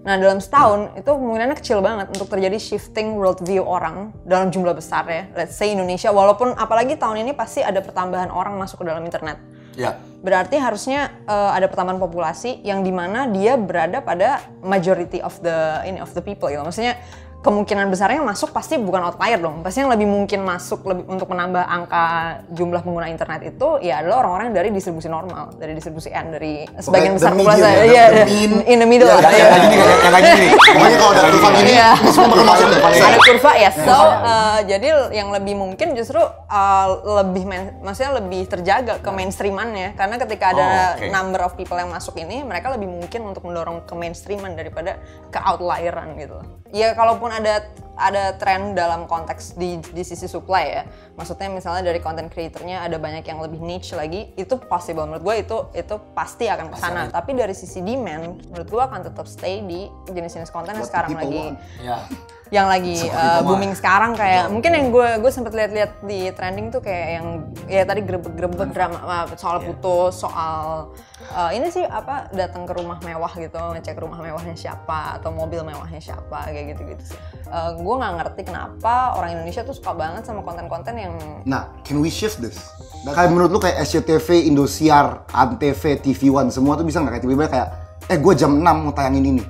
Nah, 0.00 0.16
dalam 0.16 0.40
setahun 0.40 0.96
itu 0.96 1.10
kemungkinannya 1.12 1.56
kecil 1.60 1.84
banget 1.84 2.08
untuk 2.16 2.30
terjadi 2.32 2.56
shifting 2.56 3.20
world 3.20 3.42
view 3.44 3.60
orang 3.66 4.16
dalam 4.24 4.48
jumlah 4.48 4.72
besar 4.72 5.04
ya. 5.04 5.28
Let's 5.36 5.56
say 5.60 5.76
Indonesia, 5.76 6.08
walaupun 6.08 6.56
apalagi 6.56 6.96
tahun 6.96 7.20
ini 7.26 7.36
pasti 7.36 7.60
ada 7.60 7.84
pertambahan 7.84 8.32
orang 8.32 8.56
masuk 8.56 8.80
ke 8.80 8.84
dalam 8.88 9.04
internet. 9.04 9.36
Ya. 9.78 9.98
Berarti 10.20 10.60
harusnya 10.60 11.10
eh, 11.24 11.50
ada 11.56 11.66
pertambahan 11.70 12.00
populasi 12.00 12.60
yang 12.62 12.84
di 12.84 12.92
mana 12.92 13.28
dia 13.30 13.56
berada 13.56 14.04
pada 14.04 14.44
majority 14.60 15.24
of 15.24 15.36
the 15.40 15.84
ini 15.88 15.98
of 16.02 16.12
the 16.12 16.22
people 16.22 16.50
gitu. 16.52 16.60
Maksudnya 16.60 17.00
kemungkinan 17.40 17.88
besarnya 17.88 18.20
yang 18.20 18.28
masuk 18.28 18.52
pasti 18.52 18.76
bukan 18.76 19.00
outlier 19.02 19.36
dong. 19.36 19.64
Pasti 19.64 19.80
yang 19.80 19.88
lebih 19.88 20.04
mungkin 20.04 20.44
masuk 20.44 20.84
lebih 20.84 21.08
untuk 21.08 21.24
menambah 21.26 21.64
angka 21.64 22.04
jumlah 22.52 22.80
pengguna 22.80 23.08
internet 23.08 23.40
itu 23.48 23.80
ya 23.80 24.00
adalah 24.00 24.20
orang-orang 24.22 24.52
dari 24.52 24.68
distribusi 24.68 25.08
normal, 25.08 25.56
dari 25.56 25.72
distribusi 25.72 26.12
N, 26.12 26.36
dari 26.36 26.68
sebagian 26.76 27.16
besar 27.16 27.32
populasi. 27.32 27.64
ya, 27.64 27.72
Iya, 27.80 28.04
the 28.12 28.24
mean. 28.28 28.52
in 28.72 28.76
the 28.78 28.88
middle. 28.88 29.08
Ya, 29.08 29.16
lah, 29.16 29.32
Yang 29.32 29.40
iya. 29.40 30.10
kayak 30.10 30.24
gini. 30.28 30.48
Pokoknya 30.76 30.96
kalau 30.96 31.12
ada 31.12 31.20
kurva 31.24 31.48
gini, 31.50 31.70
Iya. 31.72 31.90
ini 31.96 32.10
semua 32.12 32.28
bakal 32.28 32.44
masuk 32.44 32.66
deh. 32.68 32.80
ada 33.00 33.18
kurva 33.18 33.52
ya 33.56 33.70
so 33.72 33.96
uh, 33.96 34.58
jadi 34.62 34.88
yang 35.10 35.28
lebih 35.30 35.54
mungkin 35.56 35.88
justru 35.94 36.20
uh, 36.20 36.86
lebih 37.24 37.44
main, 37.44 37.72
maksudnya 37.80 38.20
lebih 38.20 38.46
terjaga 38.46 39.00
ke 39.00 39.10
mainstreamannya 39.10 39.96
karena 39.96 40.16
ketika 40.18 40.44
ada 40.52 40.60
Oh, 40.60 41.00
oke. 41.00 41.08
number 41.08 41.40
of 41.40 41.52
people 41.54 41.74
yang 41.74 41.88
masuk 41.88 42.14
ini 42.14 42.44
mereka 42.44 42.68
lebih 42.70 42.86
mungkin 42.86 43.24
untuk 43.26 43.42
mendorong 43.42 43.82
ke 43.82 43.94
mainstreaman 43.94 44.52
daripada 44.54 45.00
ke 45.28 45.38
outlieran 45.40 46.14
gitu 46.14 46.36
ya 46.70 46.94
kalaupun 46.94 47.30
ada 47.30 47.66
ada 48.00 48.32
tren 48.40 48.72
dalam 48.72 49.04
konteks 49.04 49.60
di 49.60 49.76
di 49.92 50.00
sisi 50.00 50.24
supply 50.24 50.64
ya 50.64 50.82
maksudnya 51.20 51.52
misalnya 51.52 51.92
dari 51.92 52.00
content 52.00 52.32
creatornya 52.32 52.80
ada 52.80 52.96
banyak 52.96 53.28
yang 53.28 53.44
lebih 53.44 53.60
niche 53.60 53.92
lagi 53.92 54.32
itu 54.40 54.56
possible 54.56 55.04
menurut 55.04 55.20
gue 55.20 55.36
itu 55.44 55.56
itu 55.76 55.94
pasti 56.16 56.48
akan 56.48 56.72
ke 56.72 56.76
sana 56.80 57.12
tapi 57.12 57.36
dari 57.36 57.52
sisi 57.52 57.84
demand 57.84 58.40
menurut 58.48 58.68
gue 58.72 58.82
akan 58.82 59.00
tetap 59.04 59.28
stay 59.28 59.60
di 59.60 59.92
jenis-jenis 60.08 60.48
konten 60.48 60.80
yang 60.80 60.88
sekarang 60.88 61.12
lagi. 61.12 61.52
Ya. 61.84 62.08
Yang 62.50 62.66
lagi 62.66 63.06
uh, 63.06 63.46
booming 63.46 63.78
sekarang 63.78 64.18
kayak 64.18 64.50
mungkin 64.50 64.74
yang 64.74 64.90
gue 64.90 65.08
gue 65.22 65.30
sempet 65.30 65.54
lihat-lihat 65.54 66.02
di 66.02 66.34
trending 66.34 66.74
tuh 66.74 66.82
kayak 66.82 67.08
yang 67.22 67.26
ya 67.70 67.86
tadi 67.86 68.02
grebek-grebek 68.02 68.74
drama 68.74 68.98
uh, 69.06 69.26
soal 69.38 69.62
putus 69.62 70.18
soal 70.18 70.90
uh, 71.30 71.50
ini 71.54 71.70
sih 71.70 71.86
apa 71.86 72.26
datang 72.34 72.66
ke 72.66 72.74
rumah 72.74 72.98
mewah 73.06 73.30
gitu 73.38 73.54
ngecek 73.54 74.02
rumah 74.02 74.18
mewahnya 74.18 74.58
siapa 74.58 75.22
atau 75.22 75.30
mobil 75.30 75.62
mewahnya 75.62 76.02
siapa 76.02 76.50
kayak 76.50 76.74
gitu-gitu 76.74 77.14
sih. 77.14 77.18
Uh, 77.46 77.78
gue 77.78 77.94
nggak 77.94 78.14
ngerti 78.18 78.42
kenapa 78.50 79.14
orang 79.14 79.38
Indonesia 79.38 79.62
tuh 79.62 79.74
suka 79.78 79.94
banget 79.94 80.26
sama 80.26 80.42
konten-konten 80.42 80.94
yang 80.98 81.14
Nah, 81.46 81.70
can 81.86 82.02
we 82.02 82.10
shift 82.10 82.42
this? 82.42 82.58
Nah, 83.06 83.16
kayak 83.16 83.32
menurut 83.32 83.50
lu 83.50 83.60
kayak 83.62 83.80
SCTV, 83.80 84.44
Indosiar, 84.44 85.24
Antv, 85.32 85.82
TV 86.04 86.28
One, 86.28 86.52
semua 86.52 86.76
tuh 86.76 86.84
bisa 86.84 87.00
nggak? 87.00 87.16
Kayak 87.16 87.24
tiba-tiba 87.24 87.46
kayak, 87.48 87.68
eh 88.12 88.18
gue 88.20 88.34
jam 88.36 88.60
6 88.60 88.60
mau 88.60 88.92
tayangin 88.92 89.24
ini. 89.24 89.44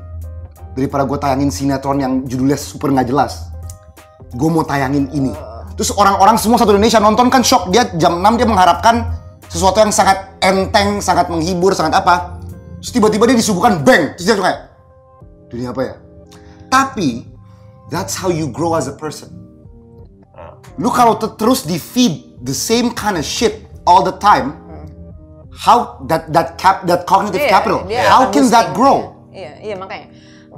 Daripada 0.80 1.04
gue 1.04 1.18
tayangin 1.20 1.52
sinetron 1.52 2.00
yang 2.00 2.12
judulnya 2.24 2.56
super 2.56 2.88
nggak 2.88 3.12
jelas. 3.12 3.52
Gue 4.32 4.48
mau 4.48 4.64
tayangin 4.64 5.12
ini. 5.12 5.36
Terus 5.76 5.92
orang-orang 5.92 6.40
semua 6.40 6.56
satu 6.56 6.72
Indonesia 6.72 6.96
nonton 6.96 7.28
kan 7.28 7.44
shock. 7.44 7.68
Dia 7.68 7.84
jam 8.00 8.24
6 8.24 8.40
dia 8.40 8.48
mengharapkan 8.48 9.12
sesuatu 9.52 9.76
yang 9.84 9.92
sangat 9.92 10.40
enteng, 10.40 11.04
sangat 11.04 11.28
menghibur, 11.28 11.76
sangat 11.76 12.00
apa. 12.00 12.40
Terus 12.80 12.96
tiba-tiba 12.96 13.28
dia 13.28 13.36
disuguhkan 13.36 13.84
bang. 13.84 14.16
Terus 14.16 14.24
dia 14.24 14.36
kayak, 14.40 14.58
dunia 15.52 15.68
apa 15.76 15.82
ya? 15.84 15.94
Tapi, 16.72 17.28
that's 17.92 18.16
how 18.16 18.32
you 18.32 18.48
grow 18.48 18.72
as 18.72 18.88
a 18.88 18.96
person 18.96 19.40
lu 20.80 20.88
kalau 20.88 21.20
te- 21.20 21.36
terus 21.36 21.68
di 21.68 21.76
feed 21.76 22.40
the 22.40 22.54
same 22.56 22.92
kind 22.96 23.20
of 23.20 23.24
shit 23.24 23.68
all 23.84 24.00
the 24.00 24.14
time, 24.16 24.56
how 25.52 26.00
that 26.08 26.32
that 26.32 26.56
cap 26.56 26.88
that 26.88 27.04
cognitive 27.04 27.44
Iya, 27.44 27.50
capital, 27.50 27.78
dia 27.84 28.06
how 28.06 28.32
can 28.32 28.48
that 28.48 28.72
grow? 28.72 29.28
Iya, 29.28 29.60
iya 29.60 29.74
makanya. 29.76 30.08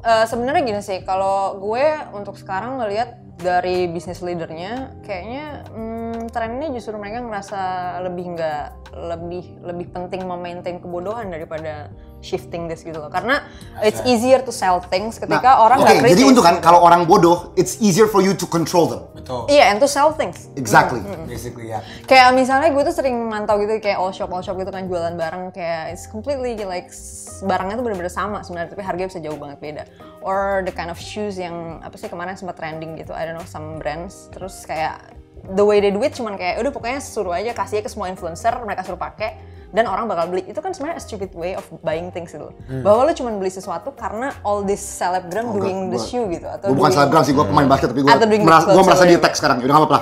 Eh, 0.03 0.27
Sebenarnya 0.27 0.63
gini 0.67 0.81
sih, 0.83 0.99
kalau 1.07 1.63
gue 1.63 1.87
untuk 2.11 2.35
sekarang 2.35 2.83
ngelihat 2.83 3.23
dari 3.39 3.87
bisnis 3.87 4.19
leadernya, 4.19 4.99
kayaknya 5.07 5.63
hmm, 5.71 5.92
trennya 6.31 6.69
justru 6.75 6.95
mereka 7.01 7.25
ngerasa 7.25 7.61
lebih 8.05 8.39
nggak 8.39 8.63
lebih 8.93 9.45
lebih 9.65 9.87
penting 9.91 10.29
memaintain 10.29 10.79
kebodohan 10.79 11.33
daripada 11.33 11.89
shifting 12.23 12.71
this 12.71 12.87
gitu 12.87 13.03
loh. 13.03 13.11
Karena 13.11 13.43
it's 13.83 13.99
easier 14.07 14.39
to 14.41 14.55
sell 14.55 14.79
things 14.79 15.19
ketika 15.19 15.59
orang 15.59 15.83
Nah, 15.83 15.85
oke, 15.85 15.91
nggak 15.91 16.03
kritis. 16.07 16.15
jadi 16.15 16.25
untuk 16.31 16.45
kan 16.47 16.57
kalau 16.63 16.81
orang 16.81 17.03
bodoh, 17.05 17.51
it's 17.59 17.83
easier 17.83 18.07
for 18.07 18.23
you 18.23 18.33
to 18.33 18.47
control 18.47 18.87
them. 18.87 19.03
Betul. 19.13 19.51
Iya, 19.51 19.75
and 19.75 19.83
to 19.83 19.91
sell 19.91 20.15
things. 20.15 20.47
Exactly. 20.55 21.03
Basically 21.27 21.75
ya. 21.75 21.83
Kayak 22.07 22.39
misalnya 22.39 22.71
gue 22.71 22.83
tuh 22.87 22.95
sering 22.95 23.17
mantau 23.27 23.59
gitu 23.59 23.75
kayak 23.83 23.99
all 23.99 24.15
shop 24.15 24.31
all 24.31 24.41
shop 24.41 24.55
gitu 24.55 24.71
kan 24.71 24.87
jualan 24.87 25.19
barang 25.19 25.51
kayak 25.51 25.99
it's 25.99 26.07
completely 26.07 26.55
like 26.63 26.95
barangnya 27.43 27.75
tuh 27.75 27.85
bener-bener 27.85 28.13
sama 28.13 28.47
sebenarnya 28.47 28.71
tapi 28.79 28.83
harganya 28.87 29.09
bisa 29.11 29.21
jauh 29.21 29.37
banget 29.37 29.59
beda. 29.59 29.85
Or 30.23 30.63
the 30.63 30.71
kind 30.71 30.87
of 30.87 30.99
shoes 31.03 31.35
yang 31.35 31.83
apa 31.83 31.99
sih 31.99 32.07
kemarin 32.07 32.39
sempat 32.39 32.55
trending 32.55 32.95
gitu, 32.95 33.11
I 33.11 33.27
don't 33.27 33.35
know 33.35 33.47
some 33.49 33.83
brands 33.83 34.31
terus 34.31 34.63
kayak 34.63 35.03
the 35.45 35.61
way 35.61 35.79
they 35.79 35.91
do 35.91 35.99
it 35.99 36.13
cuman 36.13 36.35
kayak 36.35 36.59
udah 36.59 36.71
pokoknya 36.71 36.99
suruh 36.99 37.33
aja 37.33 37.51
kasih 37.51 37.81
ke 37.81 37.89
semua 37.89 38.07
influencer 38.07 38.55
mereka 38.61 38.83
suruh 38.83 38.97
pakai 38.97 39.35
dan 39.73 39.89
orang 39.89 40.05
bakal 40.05 40.29
beli 40.29 40.45
itu 40.45 40.61
kan 40.61 40.71
sebenarnya 40.71 41.01
a 41.01 41.03
stupid 41.03 41.33
way 41.33 41.57
of 41.57 41.65
buying 41.81 42.13
things 42.13 42.29
gitu 42.29 42.53
bahwa 42.85 43.09
lo 43.09 43.13
cuman 43.13 43.41
beli 43.41 43.49
sesuatu 43.49 43.89
karena 43.91 44.37
all 44.43 44.61
this 44.61 44.79
celebgram 44.79 45.49
Oh, 45.49 45.57
doing 45.57 45.89
gua- 45.89 45.97
the 45.97 45.99
shoe 45.99 46.29
gitu 46.29 46.45
atau 46.45 46.69
Gue 46.69 46.77
bukan 46.77 46.93
selebgram 46.93 47.23
sih, 47.25 47.33
gue 47.33 47.41
pemain 47.43 47.65
basket 47.65 47.89
tapi 47.89 48.05
gue 48.05 48.13
merasa, 48.39 48.69
gua 48.69 48.85
merasa 48.85 49.05
di 49.09 49.17
tag 49.17 49.33
sekarang. 49.33 49.57
Udah 49.59 49.73
gak 49.73 49.83
apa-apa. 49.83 49.99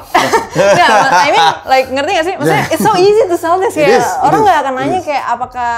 Nggak, 0.51 0.89
I 1.23 1.31
mean, 1.31 1.47
like 1.65 1.87
ngerti 1.89 2.11
gak 2.13 2.27
sih? 2.27 2.35
Maksudnya 2.35 2.65
it's 2.67 2.83
so 2.83 2.93
easy 2.99 3.23
to 3.25 3.37
sell 3.39 3.57
this 3.57 3.73
kayak 3.73 4.03
is, 4.03 4.09
orang 4.21 4.43
nggak 4.43 4.59
akan 4.59 4.75
nanya 4.75 5.01
kayak 5.01 5.25
apakah 5.25 5.71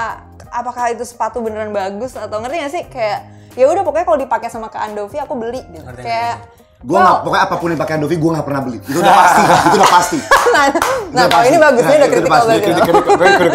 apakah 0.49 0.83
itu 0.89 1.05
sepatu 1.05 1.37
beneran 1.39 1.69
bagus 1.69 2.17
atau 2.17 2.41
ngerti 2.41 2.55
gak 2.59 2.71
sih 2.73 2.83
kayak 2.89 3.19
ya 3.53 3.69
udah 3.69 3.85
pokoknya 3.85 4.05
kalau 4.05 4.19
dipakai 4.19 4.49
sama 4.49 4.73
Kak 4.73 4.89
Andovi 4.89 5.21
aku 5.21 5.37
beli 5.37 5.61
gitu. 5.69 5.85
Ngerti, 5.85 6.01
kayak 6.01 6.35
Gue 6.83 6.99
well, 6.99 7.07
nggak, 7.07 7.19
pokoknya 7.23 7.43
apa 7.47 7.55
pun 7.63 7.67
yang 7.71 7.79
pakai 7.79 7.95
Andovi, 7.95 8.15
gue 8.19 8.31
gak 8.35 8.43
pernah 8.43 8.61
beli. 8.67 8.79
Itu 8.83 8.99
udah 8.99 9.15
pasti, 9.15 9.41
itu 9.47 9.77
udah 9.79 9.91
pasti. 9.91 10.19
Nah, 10.53 10.67
nah 11.11 11.25
kalau 11.27 11.43
ini 11.43 11.57
pasti. 11.57 11.65
bagus 11.65 11.83
ini 11.83 11.93
Nah, 11.93 12.07
udah 12.07 12.23
pasti, 12.29 12.47
banget. 12.53 13.51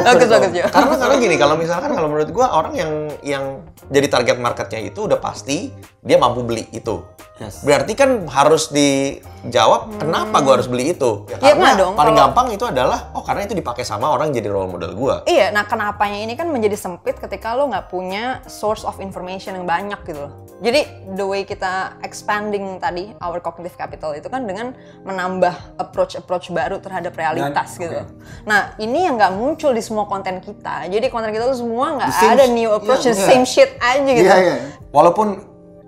Bagus 0.00 0.28
bagus 0.28 0.52
ya. 0.52 0.66
karena 0.66 0.94
karena 0.96 1.14
gini 1.16 1.36
kalau 1.36 1.54
misalkan 1.54 1.90
kalau 1.92 2.08
menurut 2.08 2.30
gua 2.30 2.46
orang 2.52 2.74
yang 2.74 2.92
yang 3.22 3.44
jadi 3.86 4.06
target 4.08 4.36
marketnya 4.36 4.80
itu 4.82 5.04
udah 5.04 5.18
pasti 5.18 5.70
dia 6.00 6.16
mampu 6.16 6.42
beli 6.42 6.64
itu 6.70 7.04
Yes. 7.38 7.62
berarti 7.62 7.94
kan 7.94 8.26
harus 8.26 8.66
dijawab 8.66 9.94
kenapa 9.96 10.42
gua 10.42 10.58
harus 10.58 10.66
beli 10.66 10.90
itu 10.90 11.22
ya, 11.24 11.38
karena 11.38 11.54
nggak 11.54 11.74
dong, 11.76 11.94
paling 11.94 12.10
kalau- 12.10 12.22
gampang 12.26 12.46
itu 12.50 12.64
adalah 12.66 12.98
oh 13.12 13.22
karena 13.22 13.46
itu 13.46 13.54
dipakai 13.54 13.84
sama 13.84 14.10
orang 14.10 14.34
jadi 14.34 14.50
role 14.50 14.66
model 14.66 14.90
gua 14.92 15.22
Iya, 15.22 15.50
nah 15.50 15.62
kenapanya 15.62 16.18
ini 16.18 16.34
kan 16.34 16.48
menjadi 16.48 16.74
sempit 16.74 17.14
ketika 17.16 17.54
lo 17.54 17.70
nggak 17.70 17.86
punya 17.86 18.42
source 18.44 18.82
of 18.82 18.98
information 18.98 19.54
yang 19.54 19.62
banyak 19.64 20.02
gitu 20.02 20.18
loh. 20.18 20.34
Jadi 20.58 20.82
the 21.08 21.22
way 21.22 21.46
kita 21.46 21.94
expanding 22.02 22.66
tadi 22.76 23.14
our 23.20 23.38
cognitive 23.38 23.76
capital 23.76 24.10
itu 24.10 24.26
kan 24.26 24.42
dengan 24.42 24.74
menambah 25.04 25.78
approach-approach 26.38 26.54
baru 26.54 26.76
terhadap 26.78 27.12
realitas 27.18 27.68
Dan- 27.74 27.82
gitu. 27.82 27.98
oke. 27.98 28.12
Nah 28.46 28.60
ini 28.78 28.98
yang 29.04 29.18
nggak 29.18 29.32
muncul 29.34 29.70
di 29.74 29.82
semua 29.82 30.06
konten 30.06 30.38
kita. 30.40 30.86
Jadi 30.86 31.06
konten 31.10 31.30
kita 31.34 31.50
tuh 31.50 31.58
semua 31.58 31.98
nggak 31.98 32.08
ada 32.08 32.44
new 32.48 32.70
approach, 32.70 33.04
iya, 33.04 33.12
the 33.12 33.18
iya. 33.18 33.28
same 33.28 33.44
shit 33.44 33.70
aja 33.82 34.10
gitu. 34.10 34.24
Iya, 34.24 34.36
iya. 34.38 34.56
Walaupun 34.94 35.26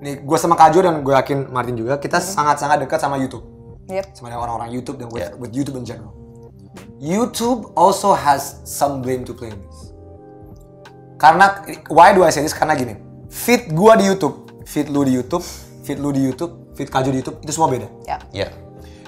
nih 0.01 0.15
gue 0.25 0.39
sama 0.41 0.57
Kajo 0.59 0.81
dan 0.83 1.01
gue 1.05 1.15
yakin 1.15 1.39
Martin 1.53 1.77
juga 1.79 2.01
kita 2.01 2.19
sangat-sangat 2.19 2.83
dekat 2.83 2.99
sama 3.01 3.17
YouTube. 3.21 3.47
Yep. 3.91 4.17
Sama 4.17 4.31
dengan 4.31 4.43
orang-orang 4.47 4.71
YouTube 4.75 4.97
dan 4.99 5.09
with, 5.11 5.23
Yeah. 5.23 5.39
with 5.39 5.53
YouTube 5.55 5.77
in 5.79 5.85
general. 5.87 6.13
YouTube 7.01 7.73
also 7.75 8.15
has 8.15 8.63
some 8.63 9.03
blame 9.03 9.27
to 9.27 9.33
play 9.35 9.51
in 9.51 9.59
this. 9.59 9.79
Karena 11.21 11.65
why 11.93 12.17
do 12.17 12.25
I 12.25 12.33
say 12.33 12.41
this? 12.41 12.57
Karena 12.57 12.73
gini, 12.79 12.97
feed 13.29 13.75
gua 13.77 13.99
di 13.99 14.09
YouTube, 14.09 14.65
feed 14.65 14.89
lu 14.89 15.05
di 15.05 15.13
YouTube, 15.13 15.45
feed 15.85 15.99
lu 16.01 16.15
di 16.17 16.23
YouTube, 16.23 16.73
feed 16.73 16.89
Kajo 16.89 17.13
di 17.13 17.21
YouTube 17.21 17.45
itu 17.45 17.53
semua 17.53 17.69
beda. 17.69 17.89
Ya. 18.09 18.17
ya 18.33 18.49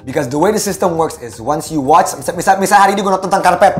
Because 0.02 0.26
the 0.26 0.38
way 0.38 0.50
the 0.50 0.58
system 0.58 0.98
works 0.98 1.18
is 1.22 1.38
once 1.38 1.70
you 1.70 1.78
watch, 1.78 2.10
misal, 2.18 2.34
misal, 2.34 2.54
misal 2.58 2.78
hari 2.82 2.92
ini 2.94 3.00
gue 3.00 3.12
nonton 3.12 3.30
tentang 3.30 3.42
karpet. 3.42 3.74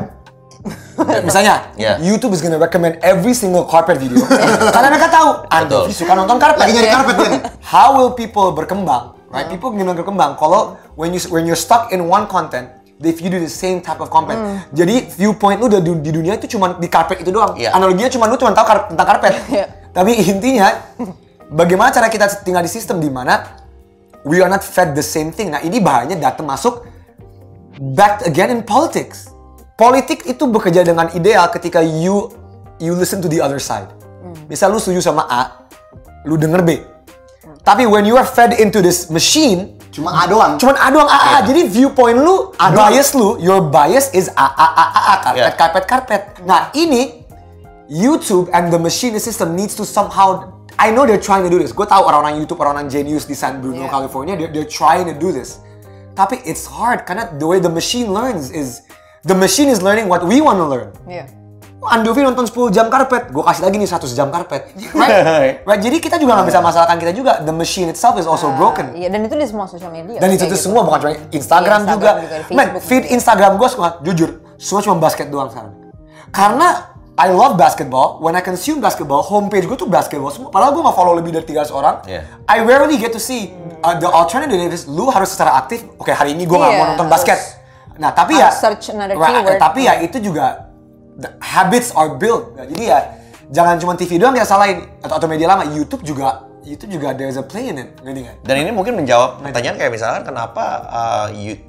Misalnya, 1.27 1.75
Yeah. 1.75 1.99
YouTube 1.99 2.31
is 2.31 2.39
gonna 2.39 2.55
recommend 2.55 3.01
every 3.03 3.35
single 3.35 3.67
carpet 3.67 3.99
video. 3.99 4.23
Karena 4.75 4.87
mereka 4.87 5.11
tahu, 5.11 5.29
Ando 5.51 5.91
suka 5.91 6.15
nonton 6.15 6.39
karpet. 6.39 6.63
Lagi 6.63 6.71
nyari 6.79 6.89
karpet 6.89 7.15
nih. 7.19 7.31
How 7.59 7.97
will 7.97 8.15
people 8.15 8.55
berkembang? 8.55 9.19
Right? 9.27 9.49
People 9.49 9.73
gimana 9.73 9.97
berkembang? 9.97 10.39
Kalau 10.39 10.79
when 10.95 11.11
you 11.11 11.19
when 11.33 11.43
you're 11.43 11.59
stuck 11.59 11.91
in 11.91 12.05
one 12.07 12.29
content, 12.29 12.69
if 13.01 13.19
you 13.19 13.27
do 13.27 13.41
the 13.41 13.51
same 13.51 13.81
type 13.83 13.99
of 13.99 14.07
content, 14.07 14.39
jadi 14.71 15.09
viewpoint 15.17 15.59
lu 15.59 15.67
di, 15.67 15.81
di 15.99 16.11
dunia 16.13 16.37
itu 16.37 16.47
cuma 16.55 16.77
di 16.77 16.87
karpet 16.87 17.25
itu 17.25 17.33
doang. 17.33 17.57
Iya. 17.57 17.73
Analoginya 17.75 18.13
cuma 18.13 18.29
lu 18.29 18.37
cuma 18.39 18.53
tahu 18.55 18.63
kar- 18.63 18.87
tentang 18.93 19.07
karpet. 19.09 19.33
Iya. 19.49 19.65
Tapi 19.91 20.15
intinya, 20.21 20.69
bagaimana 21.49 21.91
cara 21.91 22.07
kita 22.07 22.29
tinggal 22.45 22.63
di 22.63 22.71
sistem 22.71 23.01
di 23.01 23.09
mana 23.09 23.62
we 24.23 24.39
are 24.39 24.49
not 24.49 24.63
fed 24.63 24.95
the 24.95 25.03
same 25.05 25.31
thing. 25.31 25.51
Nah 25.51 25.61
ini 25.61 25.79
bahayanya 25.79 26.31
datang 26.31 26.47
masuk 26.47 26.83
back 27.95 28.23
again 28.25 28.51
in 28.51 28.61
politics. 28.63 29.29
Politik 29.73 30.23
itu 30.29 30.45
bekerja 30.47 30.85
dengan 30.85 31.09
ideal 31.11 31.49
ketika 31.49 31.81
you 31.81 32.29
you 32.77 32.93
listen 32.93 33.19
to 33.19 33.27
the 33.27 33.41
other 33.41 33.57
side. 33.59 33.89
Misal 34.45 34.71
lu 34.71 34.79
setuju 34.79 35.01
sama 35.01 35.25
A, 35.27 35.67
lu 36.23 36.37
denger 36.37 36.61
B. 36.61 36.79
Tapi 37.63 37.87
when 37.87 38.03
you 38.03 38.19
are 38.19 38.27
fed 38.27 38.59
into 38.59 38.83
this 38.83 39.07
machine, 39.07 39.79
Cuma 39.93 40.09
A 40.09 40.27
doang. 40.27 40.59
cuman 40.59 40.75
A 40.75 40.87
doang 40.91 41.07
A, 41.07 41.15
A, 41.15 41.29
A. 41.39 41.47
Jadi 41.47 41.69
viewpoint 41.69 42.17
lu, 42.19 42.51
A 42.59 42.73
bias 42.73 43.13
lu, 43.15 43.39
your 43.39 43.61
bias 43.71 44.11
is 44.11 44.27
A, 44.35 44.47
A, 44.51 44.67
A, 44.73 44.85
A, 44.89 45.01
A, 45.01 45.15
karpet, 45.23 45.37
Yeah. 45.39 45.53
karpet, 45.55 45.83
karpet. 45.85 46.21
Nah 46.43 46.73
ini, 46.75 47.23
YouTube 47.87 48.49
and 48.51 48.67
the 48.67 48.79
machine 48.79 49.15
system 49.15 49.55
needs 49.55 49.77
to 49.77 49.85
somehow, 49.85 50.49
I 50.83 50.91
know 50.91 51.07
they're 51.07 51.21
trying 51.21 51.47
to 51.47 51.51
do 51.51 51.63
this. 51.63 51.71
Gue 51.71 51.87
tahu 51.87 52.03
orang-orang 52.03 52.43
YouTube, 52.43 52.59
orang-orang 52.59 52.91
Genius 52.91 53.23
di 53.23 53.31
San 53.33 53.63
Bruno, 53.63 53.87
Yeah. 53.87 53.91
California, 53.91 54.35
they're, 54.35 54.51
they're 54.51 54.67
trying 54.67 55.07
to 55.07 55.15
do 55.15 55.31
this. 55.31 55.63
Tapi 56.11 56.43
it's 56.43 56.67
hard 56.67 57.07
karena 57.07 57.31
the 57.39 57.47
way 57.47 57.63
the 57.63 57.71
machine 57.71 58.11
learns 58.11 58.51
is, 58.51 58.83
the 59.23 59.33
machine 59.33 59.71
is 59.71 59.79
learning 59.79 60.11
what 60.11 60.27
we 60.27 60.43
want 60.43 60.59
to 60.59 60.67
learn. 60.67 60.91
Oh, 61.83 61.91
Andovi 61.91 62.23
nonton 62.23 62.47
10 62.47 62.71
jam 62.71 62.87
karpet, 62.87 63.31
gue 63.31 63.43
kasih 63.43 63.63
lagi 63.67 63.75
nih 63.75 63.87
100 63.87 64.11
jam 64.15 64.27
karpet. 64.31 64.71
Right? 64.95 65.63
right? 65.67 65.81
Jadi 65.83 65.99
kita 65.99 66.15
juga 66.15 66.39
nggak 66.39 66.47
bisa 66.51 66.59
masalahkan 66.63 66.95
kita 66.95 67.11
juga. 67.11 67.43
The 67.43 67.51
machine 67.51 67.91
itself 67.91 68.15
is 68.19 68.27
also 68.27 68.51
broken. 68.55 68.95
Iya, 68.95 69.11
dan 69.11 69.23
itu 69.23 69.35
di 69.35 69.43
semua 69.43 69.67
sosial 69.67 69.91
media. 69.91 70.19
Dan 70.19 70.31
itu 70.31 70.47
tuh 70.47 70.55
gitu. 70.55 70.71
semua 70.71 70.83
bukan 70.87 70.99
cuma 71.03 71.11
Instagram, 71.31 71.79
Iya, 71.83 71.91
Instagram 71.91 72.15
juga. 72.23 72.39
juga, 72.43 72.55
Man, 72.55 72.67
feed. 72.79 73.03
Instagram 73.11 73.51
gue 73.59 73.67
semua, 73.67 73.89
jujur, 73.99 74.29
semua 74.55 74.79
cuma 74.79 74.95
basket 74.99 75.27
doang 75.27 75.51
sekarang. 75.51 75.75
Karena 76.31 76.92
I 77.13 77.29
love 77.29 77.55
basketball, 77.55 78.17
when 78.17 78.33
I 78.33 78.41
consume 78.41 78.81
basketball, 78.81 79.21
homepage 79.21 79.65
gue 79.65 79.77
tuh 79.77 79.85
basketball 79.85 80.33
semua. 80.33 80.49
Padahal 80.49 80.73
gue 80.73 80.81
nggak 80.81 80.97
follow 80.97 81.13
lebih 81.13 81.29
dari 81.31 81.45
300 81.45 81.69
orang. 81.69 81.95
Yeah. 82.03 82.25
I 82.45 82.57
rarely 82.59 82.97
get 82.97 83.13
to 83.13 83.21
see 83.21 83.53
uh, 83.79 83.93
the 83.93 84.09
alternative 84.09 84.57
is 84.67 84.89
lu 84.89 85.07
harus 85.07 85.29
secara 85.29 85.53
aktif. 85.55 85.85
Oke 85.95 86.09
hari 86.09 86.33
ini 86.33 86.43
gue 86.43 86.57
nggak 86.57 86.67
Iya, 86.67 86.79
mau 86.79 86.85
nonton 86.89 87.05
harus- 87.05 87.21
basket. 87.21 87.39
Nah 87.93 88.09
tapi 88.09 88.33
ya, 88.33 88.49
harus 88.49 88.57
search 88.57 88.89
another 88.89 89.13
Right, 89.13 89.29
keyword. 89.45 89.61
tapi 89.61 89.85
ya 89.85 90.01
itu 90.01 90.17
juga 90.19 90.73
the 91.13 91.29
habits 91.37 91.93
are 91.93 92.17
built. 92.17 92.57
Nah, 92.57 92.65
jadi 92.65 92.83
ya 92.83 92.99
jangan 93.53 93.77
cuma 93.77 93.93
TV 93.93 94.17
doang 94.17 94.33
kita 94.33 94.49
salahin 94.49 94.81
atau, 94.99 95.21
atau 95.21 95.27
media 95.29 95.45
lama. 95.45 95.69
YouTube 95.69 96.01
juga 96.01 96.49
YouTube 96.65 96.97
juga 96.97 97.13
there's 97.13 97.35
a 97.35 97.43
play 97.43 97.69
in 97.69 97.77
it, 97.77 97.93
ngerti 97.99 98.23
nggak? 98.23 98.37
dan 98.41 98.55
ini 98.57 98.71
mungkin 98.71 98.95
menjawab 98.95 99.43
pertanyaan 99.43 99.75
kayak 99.75 99.91
misalkan 99.91 100.23
kenapa 100.23 100.63
uh, 100.87 101.27
you- 101.29 101.59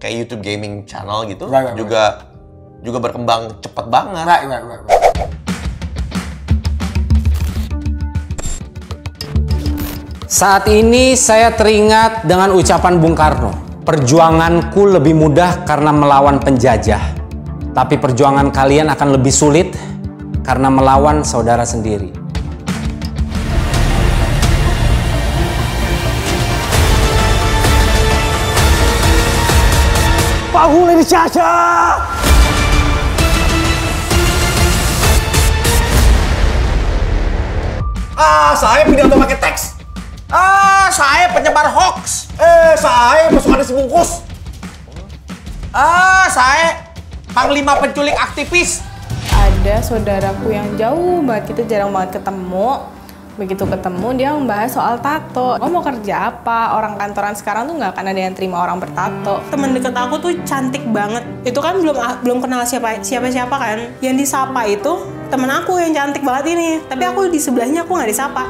kayak 0.00 0.24
YouTube 0.24 0.40
gaming 0.40 0.82
channel 0.82 1.28
gitu 1.28 1.44
Right, 1.46 1.68
right, 1.68 1.76
juga 1.76 2.24
juga 2.80 2.98
berkembang 3.00 3.60
cepat 3.60 3.86
banget 3.92 4.24
Right, 4.24 4.46
right, 4.48 4.64
right, 4.64 4.82
right. 4.84 4.98
Saat 10.30 10.70
ini 10.70 11.18
saya 11.18 11.52
teringat 11.52 12.22
dengan 12.22 12.54
ucapan 12.54 13.02
Bung 13.02 13.18
Karno. 13.18 13.50
Perjuanganku 13.82 14.86
lebih 14.86 15.12
mudah 15.12 15.66
karena 15.66 15.90
melawan 15.90 16.38
penjajah. 16.38 17.02
Tapi 17.74 17.98
perjuangan 17.98 18.54
kalian 18.54 18.94
akan 18.94 19.18
lebih 19.18 19.34
sulit 19.34 19.74
karena 20.46 20.70
melawan 20.70 21.26
saudara 21.26 21.66
sendiri. 21.66 22.14
Ah 38.20 38.52
saya 38.52 38.84
pidato 38.84 39.16
pakai 39.16 39.38
teks. 39.40 39.80
Ah 40.28 40.92
saya 40.92 41.32
penyebar 41.32 41.72
hoax. 41.72 42.28
Eh, 42.36 42.76
saya 42.76 43.32
pasukan 43.32 43.64
si 43.64 43.72
bungkus. 43.72 44.20
ah 45.72 46.28
saya 46.28 46.92
panglima 47.32 47.80
penculik 47.80 48.14
aktivis. 48.14 48.84
Ada 49.32 49.80
saudaraku 49.80 50.52
yang 50.52 50.68
jauh 50.76 51.24
banget 51.24 51.56
kita 51.56 51.62
jarang 51.64 51.96
banget 51.96 52.20
ketemu. 52.20 52.84
Begitu 53.38 53.64
ketemu 53.64 54.08
dia 54.20 54.36
membahas 54.36 54.76
soal 54.76 55.00
tato. 55.00 55.56
Lo 55.56 55.72
mau 55.72 55.80
kerja 55.80 56.28
apa? 56.28 56.76
Orang 56.76 57.00
kantoran 57.00 57.32
sekarang 57.32 57.72
tuh 57.72 57.80
nggak 57.80 57.96
akan 57.96 58.04
ada 58.12 58.20
yang 58.20 58.34
terima 58.36 58.60
orang 58.60 58.76
bertato. 58.76 59.40
Temen 59.48 59.72
deket 59.72 59.96
aku 59.96 60.20
tuh 60.20 60.32
cantik 60.44 60.84
banget. 60.92 61.24
Itu 61.48 61.64
kan 61.64 61.80
belum 61.80 61.96
belum 62.20 62.38
kenal 62.44 62.68
siapa 62.68 63.00
siapa 63.00 63.32
siapa 63.32 63.56
kan. 63.56 63.96
Yang 64.04 64.28
disapa 64.28 64.60
itu 64.68 64.92
temen 65.30 65.46
aku 65.46 65.78
yang 65.78 65.94
cantik 65.94 66.26
banget 66.26 66.58
ini. 66.58 66.82
Tapi 66.90 67.06
aku 67.06 67.30
di 67.30 67.38
sebelahnya 67.38 67.86
aku 67.86 67.94
nggak 67.94 68.10
disapa. 68.10 68.44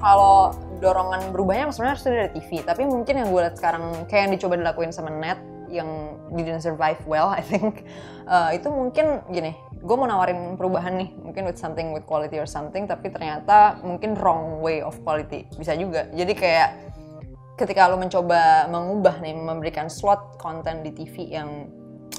Kalau 0.00 0.56
dorongan 0.80 1.28
berubahnya 1.36 1.68
sebenarnya 1.76 1.92
harusnya 1.92 2.12
dari 2.16 2.30
TV 2.40 2.50
tapi 2.64 2.88
mungkin 2.88 3.20
yang 3.20 3.28
gue 3.28 3.40
lihat 3.44 3.60
sekarang 3.60 4.08
kayak 4.08 4.22
yang 4.24 4.32
dicoba 4.32 4.56
dilakuin 4.56 4.96
sama 4.96 5.12
net 5.12 5.36
yang 5.68 6.16
didn't 6.32 6.64
survive 6.64 6.96
well 7.04 7.28
I 7.36 7.44
think 7.44 7.84
uh, 8.24 8.48
itu 8.56 8.72
mungkin 8.72 9.20
gini 9.28 9.52
gue 9.80 9.96
mau 9.96 10.08
nawarin 10.08 10.56
perubahan 10.56 10.96
nih 10.96 11.12
mungkin 11.20 11.44
with 11.44 11.60
something 11.60 11.92
with 11.92 12.08
quality 12.08 12.40
or 12.40 12.48
something 12.48 12.88
tapi 12.88 13.12
ternyata 13.12 13.76
mungkin 13.84 14.16
wrong 14.16 14.60
way 14.60 14.80
of 14.80 14.96
quality. 15.04 15.48
Bisa 15.56 15.72
juga. 15.76 16.08
Jadi 16.12 16.32
kayak 16.36 16.68
ketika 17.60 17.92
lo 17.92 18.00
mencoba 18.00 18.64
mengubah 18.72 19.20
nih 19.20 19.36
memberikan 19.36 19.92
slot 19.92 20.40
konten 20.40 20.80
di 20.80 20.96
TV 20.96 21.36
yang 21.36 21.68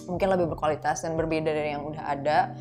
mungkin 0.05 0.29
lebih 0.29 0.53
berkualitas 0.53 1.01
dan 1.01 1.17
berbeda 1.17 1.49
dari 1.49 1.73
yang 1.73 1.89
udah 1.89 2.03
ada 2.05 2.53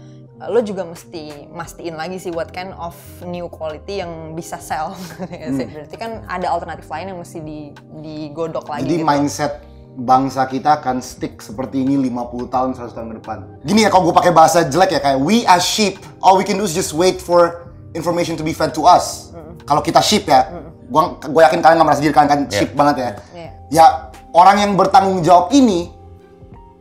lo 0.48 0.64
juga 0.64 0.88
mesti 0.88 1.52
mastiin 1.52 2.00
lagi 2.00 2.16
sih 2.16 2.32
what 2.32 2.48
kind 2.48 2.72
of 2.80 2.96
new 3.28 3.44
quality 3.52 4.00
yang 4.00 4.32
bisa 4.32 4.56
sell 4.56 4.96
ya 5.28 5.52
sih. 5.52 5.68
berarti 5.68 5.96
kan 6.00 6.24
ada 6.24 6.48
alternatif 6.48 6.88
lain 6.88 7.12
yang 7.12 7.20
mesti 7.20 7.38
di, 7.44 7.76
digodok 8.00 8.72
lagi 8.72 8.88
Jadi 8.88 9.04
gitu. 9.04 9.04
mindset 9.04 9.52
bangsa 10.00 10.48
kita 10.48 10.80
akan 10.80 11.04
stick 11.04 11.44
seperti 11.44 11.84
ini 11.84 12.00
50 12.08 12.48
tahun 12.48 12.70
100 12.72 12.96
tahun 12.96 13.08
ke 13.12 13.14
depan. 13.20 13.38
Gini 13.68 13.84
ya 13.84 13.92
kalau 13.92 14.08
gue 14.08 14.16
pakai 14.16 14.32
bahasa 14.32 14.64
jelek 14.64 14.96
ya 14.96 15.00
kayak 15.02 15.18
we 15.20 15.44
as 15.44 15.60
sheep 15.60 16.00
all 16.24 16.40
we 16.40 16.46
can 16.46 16.56
do 16.56 16.64
is 16.64 16.72
just 16.72 16.96
wait 16.96 17.20
for 17.20 17.68
information 17.92 18.32
to 18.32 18.46
be 18.46 18.56
fed 18.56 18.72
to 18.72 18.88
us. 18.88 19.34
Kalau 19.68 19.84
kita 19.84 20.00
sheep 20.00 20.24
ya, 20.24 20.69
gua 20.90 21.14
gue 21.16 21.40
yakin 21.40 21.62
kalian 21.62 21.76
nggak 21.78 21.88
merasa 21.88 22.02
diri 22.02 22.12
kalian 22.12 22.28
kan 22.28 22.40
sheep 22.50 22.70
banget 22.74 22.96
ya. 22.96 23.10
Iya. 23.32 23.50
Ya 23.70 23.86
orang 24.34 24.56
yang 24.58 24.72
bertanggung 24.74 25.22
jawab 25.22 25.54
ini 25.54 25.88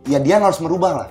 ya 0.06 0.18
dia 0.18 0.42
harus 0.42 0.58
merubah 0.58 1.06
lah. 1.06 1.10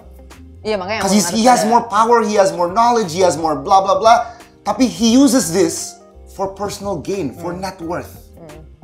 iya 0.58 0.74
makanya 0.74 1.06
Because 1.06 1.14
emang 1.22 1.38
he 1.38 1.42
has 1.46 1.62
ada- 1.62 1.70
more 1.70 1.84
power, 1.86 2.18
he 2.20 2.34
has 2.34 2.50
more 2.50 2.66
knowledge, 2.68 3.14
he 3.14 3.22
has 3.22 3.38
more 3.38 3.54
blah 3.54 3.78
blah 3.78 3.96
blah. 3.96 4.34
Tapi 4.66 4.84
he 4.84 5.14
uses 5.14 5.48
this 5.48 5.94
for 6.28 6.50
personal 6.52 6.98
gain, 6.98 7.30
for 7.32 7.54
net 7.54 7.78
worth. 7.80 8.10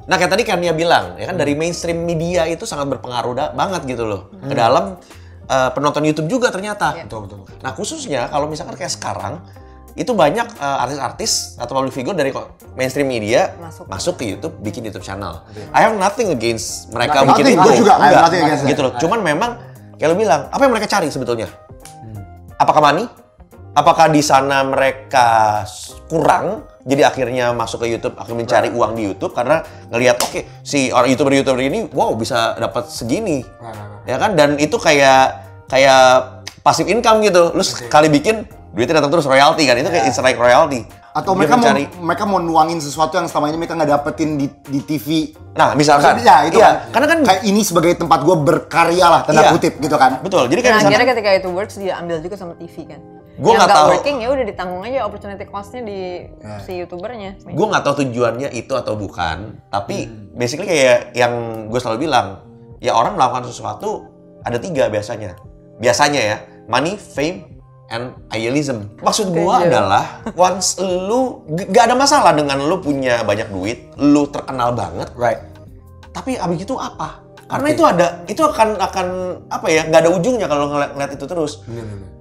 Nah 0.05 0.15
kayak 0.15 0.31
tadi 0.31 0.45
kan 0.45 0.61
dia 0.61 0.71
bilang, 0.71 1.17
ya 1.17 1.27
kan 1.27 1.35
dari 1.35 1.57
mainstream 1.57 2.05
media 2.05 2.45
itu 2.45 2.63
sangat 2.63 2.87
berpengaruh 2.89 3.33
da- 3.33 3.53
banget 3.53 3.89
gitu 3.89 4.05
loh 4.05 4.29
ke 4.39 4.53
dalam 4.53 5.01
uh, 5.49 5.71
penonton 5.73 6.05
YouTube 6.05 6.29
juga 6.29 6.53
ternyata. 6.53 6.93
Betul, 6.95 7.25
betul. 7.27 7.39
Nah 7.59 7.73
khususnya 7.73 8.29
kalau 8.29 8.47
misalkan 8.47 8.77
kayak 8.77 8.93
sekarang 8.93 9.41
itu 9.95 10.11
banyak 10.11 10.59
uh, 10.59 10.83
artis-artis 10.83 11.55
atau 11.55 11.71
public 11.71 11.95
figure 11.95 12.19
dari 12.19 12.35
mainstream 12.75 13.07
media 13.07 13.55
Masuk. 13.63 13.87
masuk. 13.87 14.15
ke 14.19 14.35
YouTube 14.35 14.55
bikin 14.59 14.83
YouTube 14.83 15.07
channel. 15.07 15.47
I 15.71 15.87
have 15.87 15.95
nothing 15.95 16.35
against 16.35 16.91
mereka 16.91 17.23
Nothing, 17.23 17.31
bikin 17.31 17.45
nothing. 17.55 17.59
itu. 17.59 17.69
Gua 17.71 17.75
juga, 17.79 17.93
I 17.95 17.99
have 17.99 18.03
Enggak, 18.03 18.23
nothing 18.27 18.43
against 18.43 18.65
gitu 18.67 18.81
loh. 18.83 18.93
Cuman 18.99 19.19
memang 19.23 19.51
kayak 19.95 20.09
lo 20.11 20.17
bilang, 20.19 20.41
apa 20.51 20.63
yang 20.67 20.73
mereka 20.75 20.91
cari 20.91 21.07
sebetulnya? 21.15 21.47
Apakah 22.59 22.83
money? 22.83 23.07
Apakah 23.75 24.07
di 24.11 24.23
sana 24.23 24.63
mereka 24.63 25.63
kurang, 26.07 26.63
jadi 26.87 27.11
akhirnya 27.11 27.51
masuk 27.51 27.83
ke 27.83 27.91
YouTube, 27.91 28.15
akhirnya 28.15 28.47
mencari 28.47 28.69
uang 28.71 28.95
di 28.95 29.03
YouTube 29.11 29.35
karena 29.35 29.67
ngelihat 29.91 30.23
oke 30.23 30.63
si 30.63 30.95
orang 30.95 31.11
youtuber-youtuber 31.11 31.59
ini, 31.59 31.91
wow 31.91 32.15
bisa 32.15 32.55
dapat 32.55 32.87
segini, 32.87 33.43
ya 34.07 34.15
kan? 34.19 34.39
Dan 34.39 34.63
itu 34.63 34.79
kayak 34.79 35.43
kayak 35.67 36.03
passive 36.63 36.87
income 36.87 37.19
gitu. 37.27 37.51
Lu 37.51 37.67
sekali 37.67 38.07
bikin 38.07 38.47
duitnya 38.75 38.99
datang 38.99 39.15
terus 39.15 39.25
royalty 39.25 39.65
kan? 39.65 39.79
Itu 39.79 39.89
kayak 39.89 40.11
insight 40.11 40.35
royalty. 40.35 40.83
Atau 41.15 41.39
Dia 41.39 41.47
mereka 41.47 41.55
mau 41.55 41.71
mereka 42.03 42.25
mau 42.27 42.39
nuangin 42.43 42.83
sesuatu 42.83 43.15
yang 43.15 43.31
selama 43.31 43.55
ini 43.55 43.63
mereka 43.63 43.79
nggak 43.79 43.91
dapetin 43.95 44.35
di, 44.35 44.51
di 44.51 44.81
TV. 44.83 45.31
Nah, 45.55 45.79
misalkan. 45.79 46.19
Ya 46.19 46.43
itu 46.43 46.59
Iya, 46.59 46.67
kan. 46.67 46.75
Karena 46.91 47.07
kan 47.07 47.19
kayak 47.23 47.43
ini 47.47 47.63
sebagai 47.63 47.95
tempat 47.95 48.27
gue 48.27 48.35
berkarya 48.35 49.07
lah 49.07 49.21
tanda 49.23 49.47
Iya. 49.47 49.55
kutip 49.55 49.79
gitu 49.79 49.95
kan. 49.95 50.19
betul. 50.21 50.51
Jadi 50.51 50.59
kayak 50.59 50.75
misalkan 50.75 50.91
akhirnya 50.91 51.09
ketika 51.15 51.31
itu 51.39 51.49
works 51.55 51.77
dia 51.79 51.95
ambil 52.03 52.19
juga 52.19 52.35
sama 52.35 52.59
TV 52.59 52.75
kan. 52.91 52.99
Gua 53.35 53.51
yang 53.51 53.67
nggak 53.67 53.75
tahu. 53.75 53.89
working 53.91 54.17
ya 54.23 54.29
udah 54.31 54.45
ditanggung 54.47 54.83
aja 54.87 54.99
opportunity 55.03 55.45
cost-nya 55.47 55.83
di 55.83 55.99
si 56.63 56.73
youtubernya. 56.79 57.35
gue 57.43 57.67
nggak 57.67 57.83
tahu 57.83 57.95
tujuannya 58.07 58.49
itu 58.55 58.71
atau 58.79 58.95
bukan 58.95 59.59
tapi 59.75 60.07
basically 60.31 60.71
kayak 60.71 61.11
yang 61.15 61.35
gue 61.67 61.81
selalu 61.83 62.07
bilang 62.07 62.47
ya 62.79 62.95
orang 62.95 63.19
melakukan 63.19 63.51
sesuatu 63.51 64.07
ada 64.47 64.55
tiga 64.63 64.87
biasanya 64.87 65.35
biasanya 65.83 66.21
ya 66.23 66.37
money 66.71 66.95
fame 66.95 67.59
and 67.93 68.17
idealism 68.33 68.89
maksud 69.05 69.29
gue 69.33 69.45
Setuju. 69.45 69.69
adalah 69.69 70.05
once 70.37 70.81
lu 70.81 71.45
gak 71.69 71.93
ada 71.93 71.97
masalah 71.97 72.33
dengan 72.33 72.63
lu 72.65 72.81
punya 72.81 73.21
banyak 73.25 73.49
duit 73.53 73.79
lu 74.01 74.25
terkenal 74.29 74.73
banget. 74.73 75.09
Right. 75.17 75.41
tapi 76.15 76.39
abis 76.39 76.63
itu 76.63 76.79
apa? 76.79 77.21
Karena 77.45 77.69
itu 77.75 77.85
ada 77.85 78.07
itu 78.25 78.41
akan 78.41 78.69
akan 78.81 79.07
apa 79.53 79.67
ya 79.69 79.85
nggak 79.85 80.01
ada 80.07 80.11
ujungnya 80.15 80.47
kalau 80.49 80.71
ngeliat, 80.73 80.97
ngeliat 80.97 81.13
itu 81.13 81.27
terus. 81.29 81.61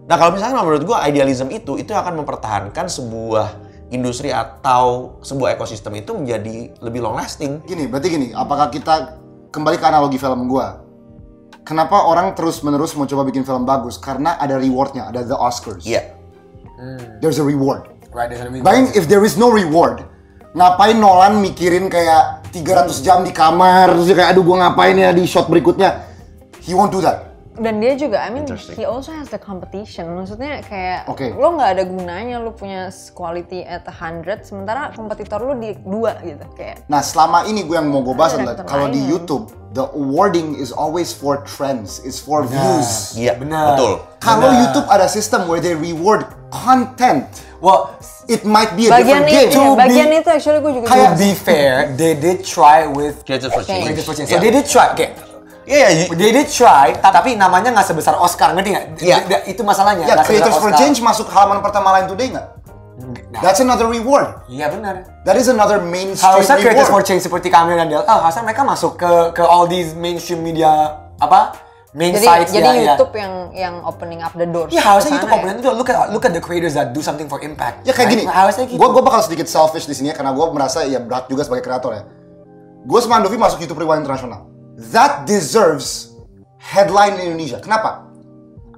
Nah 0.04 0.16
kalau 0.20 0.36
misalnya 0.36 0.60
menurut 0.60 0.84
gua 0.84 1.06
idealism 1.08 1.48
itu 1.54 1.80
itu 1.80 1.96
akan 1.96 2.26
mempertahankan 2.26 2.92
sebuah 2.92 3.48
industri 3.94 4.34
atau 4.34 5.16
sebuah 5.22 5.56
ekosistem 5.56 5.94
itu 6.02 6.12
menjadi 6.18 6.74
lebih 6.82 7.06
long 7.06 7.16
lasting. 7.16 7.62
Gini, 7.64 7.86
berarti 7.86 8.10
gini, 8.10 8.28
apakah 8.34 8.74
kita 8.74 9.22
kembali 9.54 9.78
ke 9.78 9.86
analogi 9.86 10.18
film 10.18 10.50
gue? 10.50 10.68
Kenapa 11.64 12.04
orang 12.04 12.36
terus 12.36 12.60
menerus 12.60 12.92
mau 13.00 13.08
coba 13.08 13.24
bikin 13.24 13.48
film 13.48 13.64
bagus? 13.64 13.96
Karena 13.96 14.36
ada 14.36 14.60
rewardnya, 14.60 15.08
ada 15.08 15.24
the 15.24 15.36
Oscars. 15.36 15.88
iya 15.88 16.12
There's 17.24 17.40
a 17.40 17.46
reward. 17.48 17.88
Right, 18.12 18.28
there's 18.28 18.44
Bayangin 18.44 18.92
if 18.94 19.08
there 19.08 19.24
is 19.24 19.40
no 19.40 19.48
reward, 19.48 20.04
ngapain 20.54 21.00
Nolan 21.00 21.40
mikirin 21.40 21.88
kayak 21.88 22.46
300 22.52 23.00
jam 23.00 23.24
di 23.24 23.32
kamar, 23.32 23.96
terus 23.96 24.12
dia 24.12 24.20
kayak 24.20 24.30
aduh 24.36 24.44
gua 24.44 24.68
ngapain 24.68 24.94
ya 25.00 25.16
di 25.16 25.24
shot 25.24 25.48
berikutnya. 25.48 26.04
He 26.60 26.76
won't 26.76 26.92
do 26.92 27.00
that. 27.00 27.34
Dan 27.54 27.78
dia 27.78 27.94
juga, 27.94 28.18
I 28.26 28.34
mean, 28.34 28.50
he 28.50 28.82
also 28.82 29.14
has 29.14 29.30
the 29.30 29.38
competition. 29.38 30.10
Maksudnya 30.18 30.66
kayak 30.66 31.06
Oke. 31.06 31.38
lo 31.38 31.54
nggak 31.54 31.70
ada 31.78 31.84
gunanya 31.86 32.42
lo 32.42 32.52
punya 32.52 32.90
quality 33.14 33.62
at 33.62 33.86
100, 33.86 34.42
sementara 34.42 34.90
kompetitor 34.98 35.38
lo 35.38 35.54
di 35.56 35.78
dua 35.86 36.18
gitu. 36.26 36.42
Kayak 36.58 36.90
Nah 36.90 37.06
selama 37.06 37.46
ini 37.46 37.62
gue 37.64 37.78
yang 37.78 37.94
mau 37.94 38.02
gue 38.02 38.18
bahas 38.18 38.36
Ada 38.36 38.58
adalah 38.58 38.66
kalau 38.66 38.90
di. 38.90 39.06
YouTube 39.06 39.63
the 39.74 39.86
awarding 39.90 40.54
is 40.54 40.70
always 40.70 41.10
for 41.10 41.42
trends, 41.44 41.98
is 42.00 42.18
for 42.18 42.46
views. 42.46 43.14
iya 43.14 43.34
Benar. 43.34 43.74
betul 43.74 43.94
Kalau 44.18 44.48
Benar. 44.48 44.60
YouTube 44.64 44.88
ada 44.88 45.06
sistem 45.06 45.46
where 45.46 45.58
they 45.58 45.74
reward 45.74 46.24
content, 46.50 47.26
Well, 47.58 47.96
it 48.28 48.44
might 48.44 48.76
be 48.76 48.86
a 48.86 48.92
bagian 48.92 49.24
different 49.24 49.26
game. 49.26 49.48
itu, 49.48 49.56
To 49.58 49.72
bagian 49.74 50.08
be- 50.08 50.20
itu 50.20 50.30
actually 50.30 50.60
gue 50.60 50.72
juga 50.76 50.86
to 50.86 50.94
bilang. 50.94 51.16
be 51.16 51.32
fair, 51.34 51.74
they 51.96 52.12
did 52.14 52.44
try 52.44 52.84
with 52.84 53.24
Creative 53.24 53.50
for 53.50 53.64
change 53.64 53.88
Creative 53.88 54.04
for 54.04 54.14
Change. 54.14 54.28
So 54.28 54.38
they 54.38 54.52
did 54.52 54.68
try. 54.68 54.92
Okay. 54.92 55.16
iya 55.64 55.88
iya, 55.90 56.06
They 56.12 56.36
did 56.36 56.52
try, 56.52 56.92
tapi 56.94 57.34
namanya 57.34 57.72
nggak 57.72 57.88
sebesar 57.88 58.20
Oscar, 58.20 58.52
ngerti 58.52 58.70
nggak? 58.70 58.86
Iya. 59.00 59.18
D- 59.24 59.44
Itu 59.50 59.64
masalahnya. 59.64 60.04
Ya, 60.04 60.20
sebesar 60.20 60.28
Creators 60.28 60.56
for 60.60 60.70
Oscar. 60.70 60.80
Change 60.84 60.98
masuk 61.00 61.28
halaman 61.32 61.64
pertama 61.64 61.96
Line 61.96 62.06
Today 62.06 62.28
nggak? 62.36 62.48
Nah, 62.94 63.42
That's 63.42 63.58
another 63.58 63.90
reward. 63.90 64.46
Iya 64.46 64.70
benar. 64.70 65.10
That 65.26 65.34
is 65.34 65.50
another 65.50 65.82
mainstream 65.82 66.30
Harusnya 66.30 66.62
Creators 66.62 66.86
for 66.86 67.02
reward. 67.02 67.10
Change 67.10 67.22
seperti 67.26 67.50
kami 67.50 67.74
dan 67.74 67.90
Del, 67.90 68.06
oh, 68.06 68.20
harusnya 68.22 68.46
mereka 68.46 68.62
masuk 68.62 69.02
ke 69.02 69.12
ke 69.34 69.42
all 69.42 69.66
these 69.66 69.98
mainstream 69.98 70.46
media 70.46 71.02
apa? 71.18 71.58
Main 71.94 72.18
Jadi, 72.18 72.26
sites 72.26 72.50
jadi 72.50 72.66
ya, 72.66 72.74
ya. 72.74 72.82
YouTube 72.98 73.14
yang 73.14 73.34
yang 73.54 73.76
opening 73.86 74.22
up 74.22 74.34
the 74.34 74.50
doors. 74.50 74.70
Iya 74.74 74.82
harusnya 74.82 75.22
sana 75.22 75.30
itu 75.54 75.70
ya. 75.70 75.74
look 75.78 75.90
at 75.90 76.10
look 76.10 76.26
at 76.26 76.34
the 76.34 76.42
creators 76.42 76.74
that 76.74 76.90
do 76.90 77.06
something 77.06 77.30
for 77.30 77.38
impact. 77.46 77.86
Ya 77.86 77.94
kayak 77.94 78.10
Right? 78.10 78.14
gini, 78.18 78.24
Harusnya 78.26 78.66
gitu. 78.66 78.78
gue 78.82 78.88
gue 78.98 79.04
bakal 79.06 79.22
sedikit 79.22 79.46
selfish 79.46 79.86
di 79.86 79.94
sini 79.94 80.10
ya 80.10 80.16
karena 80.18 80.34
gue 80.34 80.46
merasa 80.54 80.86
ya 80.90 80.98
berat 80.98 81.30
juga 81.30 81.46
sebagai 81.46 81.66
kreator 81.66 81.94
ya. 81.94 82.04
Gue 82.86 82.98
sama 82.98 83.22
Andovi 83.22 83.38
masuk 83.38 83.62
YouTube 83.62 83.78
Rewind 83.82 84.06
Internasional. 84.06 84.50
That 84.90 85.30
deserves 85.30 86.18
headline 86.58 87.22
in 87.22 87.34
Indonesia. 87.34 87.62
Kenapa? 87.62 88.10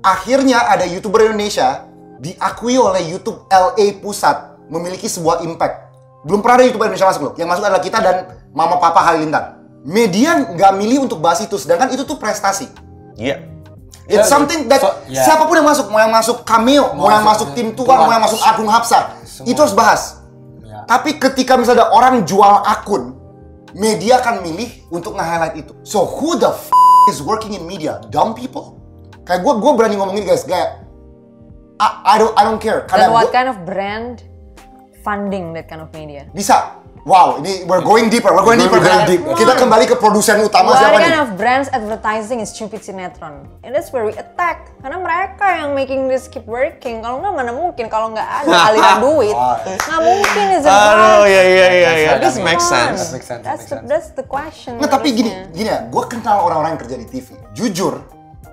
Akhirnya 0.03 0.67
ada 0.67 0.83
youtuber 0.83 1.23
Indonesia 1.23 1.87
diakui 2.25 2.75
oleh 2.75 3.05
YouTube 3.05 3.45
LA 3.47 4.01
pusat 4.01 4.57
memiliki 4.65 5.05
sebuah 5.05 5.45
impact. 5.45 5.93
Belum 6.25 6.41
pernah 6.41 6.57
ada 6.57 6.65
youtuber 6.65 6.89
Indonesia 6.89 7.05
masuk 7.05 7.21
loh. 7.21 7.33
Yang 7.37 7.47
masuk 7.53 7.63
adalah 7.63 7.83
kita 7.83 7.97
dan 8.01 8.15
Mama 8.49 8.81
Papa 8.81 9.05
Halilintar. 9.05 9.61
Media 9.85 10.41
nggak 10.41 10.71
milih 10.73 11.05
untuk 11.05 11.21
bahas 11.21 11.45
itu, 11.45 11.53
sedangkan 11.55 11.93
itu 11.93 12.01
tuh 12.01 12.17
prestasi. 12.17 12.65
iya 13.15 13.45
It's 14.05 14.29
Ya, 14.29 14.37
something 14.37 14.69
that 14.69 14.81
so- 14.81 14.93
ya. 15.09 15.25
siapa 15.25 15.49
pun 15.49 15.57
yang 15.57 15.65
masuk, 15.65 15.89
mau 15.89 15.97
yang 15.97 16.13
masuk 16.13 16.45
cameo, 16.45 16.93
mau, 16.93 17.09
yang 17.09 17.25
masuk 17.25 17.57
tim 17.57 17.73
tuan, 17.73 18.05
mau 18.05 18.13
yang 18.13 18.21
masuk 18.21 18.37
Agung 18.37 18.69
Hapsar, 18.69 19.17
Semua. 19.25 19.49
itu 19.49 19.57
harus 19.57 19.73
bahas. 19.73 20.01
Ya. 20.61 20.85
Tapi 20.85 21.17
ketika 21.17 21.57
misalnya 21.57 21.85
ada 21.85 21.87
orang 21.89 22.21
jual 22.21 22.61
akun, 22.69 23.17
media 23.73 24.21
akan 24.21 24.45
milih 24.45 24.69
untuk 24.93 25.17
nge-highlight 25.17 25.57
itu. 25.57 25.73
So 25.81 26.05
who 26.05 26.37
the 26.37 26.53
f 26.53 26.69
is 27.09 27.17
working 27.17 27.57
in 27.57 27.65
media? 27.65 27.97
Dumb 28.13 28.37
people? 28.37 28.77
Kayak 29.25 29.41
gue, 29.41 29.53
gue 29.57 29.71
berani 29.73 29.97
ngomongin 29.97 30.21
guys, 30.21 30.45
kayak 30.45 30.84
I, 31.75 31.87
I 32.05 32.17
don't, 32.17 32.33
I 32.33 32.43
don't 32.43 32.57
care. 32.57 32.87
Karena 32.87 33.11
what 33.11 33.27
gua- 33.27 33.35
kind 33.35 33.47
of 33.47 33.57
brand 33.63 34.23
funding 35.01 35.53
that 35.53 35.67
kind 35.67 35.81
of 35.81 35.91
media? 35.91 36.25
bisa. 36.31 36.81
Wow, 37.05 37.37
ini 37.37 37.69
we're 37.69 37.85
going 37.85 38.09
deeper, 38.09 38.33
we're 38.33 38.41
going 38.41 38.57
deeper. 38.57 38.81
We're 38.81 38.89
going 38.89 39.05
deep. 39.05 39.21
Kita 39.37 39.53
kembali 39.53 39.85
ke 39.85 39.93
produsen 39.93 40.41
utama 40.41 40.73
What 40.73 40.81
siapa 40.81 40.97
kind 40.97 41.13
nih? 41.13 41.21
of 41.21 41.29
brands 41.37 41.69
advertising 41.69 42.41
is 42.41 42.49
stupid 42.49 42.81
sinetron? 42.81 43.45
And 43.61 43.77
that's 43.77 43.93
where 43.93 44.09
we 44.09 44.17
attack. 44.17 44.73
Karena 44.81 44.97
mereka 44.97 45.45
yang 45.53 45.77
making 45.77 46.09
this 46.09 46.25
keep 46.25 46.49
working. 46.49 47.05
Kalau 47.05 47.21
nggak 47.21 47.29
mana 47.29 47.53
mungkin. 47.53 47.93
Kalau 47.93 48.09
nggak 48.09 48.25
ada 48.25 48.49
aliran 48.73 48.97
duit, 49.05 49.37
nggak 49.37 50.01
mungkin 50.01 50.45
is 50.57 50.65
a 50.65 50.73
Aduh, 50.73 51.29
iya 51.29 51.43
iya 51.45 51.67
iya 51.69 51.91
iya. 51.93 52.09
That 52.17 52.25
This 52.25 52.41
makes 52.41 52.65
sense. 52.65 52.97
That 52.97 53.13
makes 53.13 53.27
sense, 53.29 53.29
that 53.29 53.45
That's 53.45 53.61
makes 53.61 53.69
the, 53.69 53.77
sense. 53.77 53.85
that's 53.85 54.09
the 54.17 54.25
question. 54.25 54.71
Nggak, 54.81 54.89
tapi 54.89 55.07
gini, 55.13 55.29
gini 55.53 55.69
ya, 55.69 55.85
gue 55.85 56.03
kenal 56.09 56.41
orang-orang 56.41 56.73
yang 56.73 56.81
kerja 56.81 56.97
di 56.97 57.05
TV. 57.05 57.27
Jujur, 57.53 58.01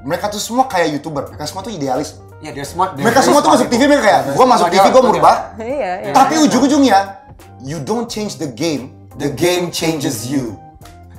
mereka 0.04 0.28
tuh 0.28 0.42
semua 0.44 0.68
kayak 0.68 0.92
youtuber, 0.92 1.24
mereka 1.24 1.48
semua 1.48 1.64
tuh 1.64 1.72
idealis. 1.72 2.20
Yeah, 2.42 2.50
they're 2.50 2.66
smart. 2.66 2.98
they're 2.98 3.06
Mereka 3.06 3.22
semua 3.22 3.38
tuh 3.38 3.54
masuk 3.54 3.70
TV 3.70 3.86
mereka 3.86 4.02
kayak, 4.02 4.20
gue 4.34 4.46
masuk 4.50 4.66
TV 4.66 4.82
smart 4.82 5.04
merubah. 5.06 5.36
Iya, 5.62 5.92
iya. 6.02 6.12
Tapi 6.12 6.34
ujung-ujungnya, 6.42 6.98
you 7.62 7.78
don't 7.78 8.10
change 8.10 8.42
the 8.42 8.50
game 8.50 9.02
the 9.18 9.28
game 9.28 9.70
changes 9.70 10.28
you. 10.28 10.56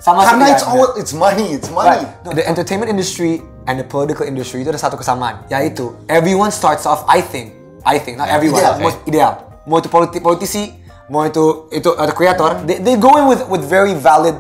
Sama 0.04 0.28
Karena 0.28 0.52
it's 0.52 0.66
all 0.68 1.00
it's 1.00 1.16
money, 1.16 1.56
it's 1.56 1.72
money. 1.72 2.04
Right. 2.04 2.36
The 2.36 2.44
entertainment 2.44 2.92
industry 2.92 3.40
and 3.72 3.80
the 3.80 3.88
political 3.88 4.28
industry 4.28 4.68
itu 4.68 4.70
ada 4.76 4.82
satu 4.82 5.00
kesamaan, 5.00 5.48
yaitu 5.48 5.96
everyone 6.12 6.52
starts 6.52 6.84
off, 6.84 7.08
I 7.08 7.24
think, 7.24 7.56
I 7.88 7.96
think, 7.96 8.20
not 8.20 8.28
everyone, 8.28 8.60
ideal, 8.60 8.76
most 8.84 9.00
ideal. 9.08 9.32
Mau 9.64 9.80
itu 9.80 9.88
politi- 9.88 10.20
politisi, 10.20 10.76
mau 11.08 11.24
itu 11.24 11.72
itu 11.72 11.88
ada 11.96 12.12
creator, 12.12 12.60
they, 12.68 12.84
they 12.84 12.96
go 13.00 13.16
in 13.16 13.32
with 13.32 13.48
with 13.48 13.64
very 13.64 13.96
valid 13.96 14.36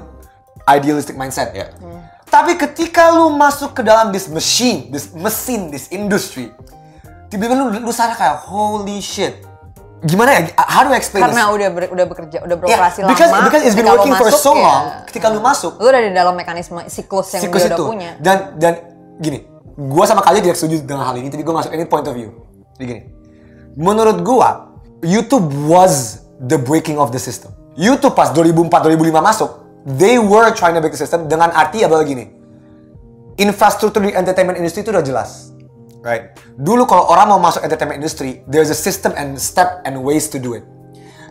idealistic 0.67 1.15
mindset. 1.15 1.56
Ya. 1.56 1.72
Tapi 2.34 2.58
ketika 2.58 3.13
lu 3.13 3.30
masuk 3.30 3.78
ke 3.78 3.86
dalam 3.86 4.10
this 4.10 4.26
machine, 4.26 4.89
this 4.89 5.13
mesin, 5.13 5.69
this 5.69 5.86
industry, 5.93 6.50
tiba-tiba 7.30 7.54
lu, 7.54 7.65
lu 7.78 7.93
sadar 7.93 8.17
kayak 8.17 8.41
holy 8.41 8.98
shit. 8.98 9.46
Gimana 10.02 10.36
ya? 10.36 10.39
How 10.58 10.82
do 10.84 10.91
I 10.91 10.98
explain 10.98 11.22
Karena 11.24 11.46
this? 11.46 11.56
udah 11.56 11.67
ber- 11.69 11.91
udah 11.93 12.06
bekerja, 12.10 12.38
udah 12.41 12.58
Yeah, 12.60 12.76
beroperasi 12.82 13.00
because, 13.06 13.30
lama. 13.30 13.46
because 13.46 13.63
it's 13.63 13.78
been 13.78 13.86
working 13.86 14.12
for 14.12 14.34
so 14.34 14.52
ya, 14.52 14.60
long. 14.60 14.84
Ketika 15.06 15.30
lu 15.30 15.39
masuk, 15.39 15.78
Lu 15.78 15.88
udah 15.88 16.02
di 16.02 16.12
dalam 16.12 16.34
mekanisme 16.34 16.82
siklus 16.89 17.30
yang 17.32 17.46
siklus 17.46 17.63
dia 17.63 17.69
udah 17.69 17.78
itu. 17.78 17.86
punya. 17.86 18.10
Dan 18.17 18.38
dan 18.58 18.74
gini, 19.22 19.46
gua 19.78 20.04
sama 20.04 20.19
kalian 20.19 20.43
tidak 20.43 20.58
setuju 20.58 20.84
dengan 20.84 21.08
hal 21.08 21.15
ini, 21.15 21.30
tapi 21.30 21.46
gua 21.46 21.62
masuk 21.62 21.72
ini 21.72 21.86
point 21.86 22.04
of 22.04 22.17
view. 22.17 22.34
Jadi 22.76 22.84
gini, 22.84 23.02
menurut 23.78 24.19
gua 24.19 24.76
YouTube 25.00 25.48
was 25.63 26.26
the 26.41 26.58
breaking 26.58 26.98
of 26.98 27.15
the 27.15 27.22
system. 27.22 27.56
YouTube 27.74 28.12
pas 28.12 28.28
2004-2005 28.30 28.67
masuk, 29.24 29.50
they 29.86 30.19
were 30.19 30.52
trying 30.56 30.74
to 30.76 30.82
break 30.82 30.96
the 30.96 31.02
system 31.02 31.28
dengan 31.28 31.52
arti 31.52 31.84
adalah 31.84 32.08
gini. 32.08 32.32
Infrastruktur 33.36 34.06
di 34.06 34.13
entertainment 34.13 34.56
industry 34.56 34.86
itu 34.86 34.93
udah 34.93 35.02
jelas. 35.04 35.52
Right. 36.04 36.36
Dulu 36.60 36.84
kalau 36.84 37.08
orang 37.08 37.32
mau 37.32 37.39
masuk 37.39 37.63
entertainment 37.63 38.04
industry, 38.04 38.43
there's 38.46 38.69
a 38.69 38.78
system 38.78 39.15
and 39.15 39.39
step 39.39 39.80
and 39.88 40.04
ways 40.04 40.28
to 40.30 40.38
do 40.38 40.54
it. 40.54 40.67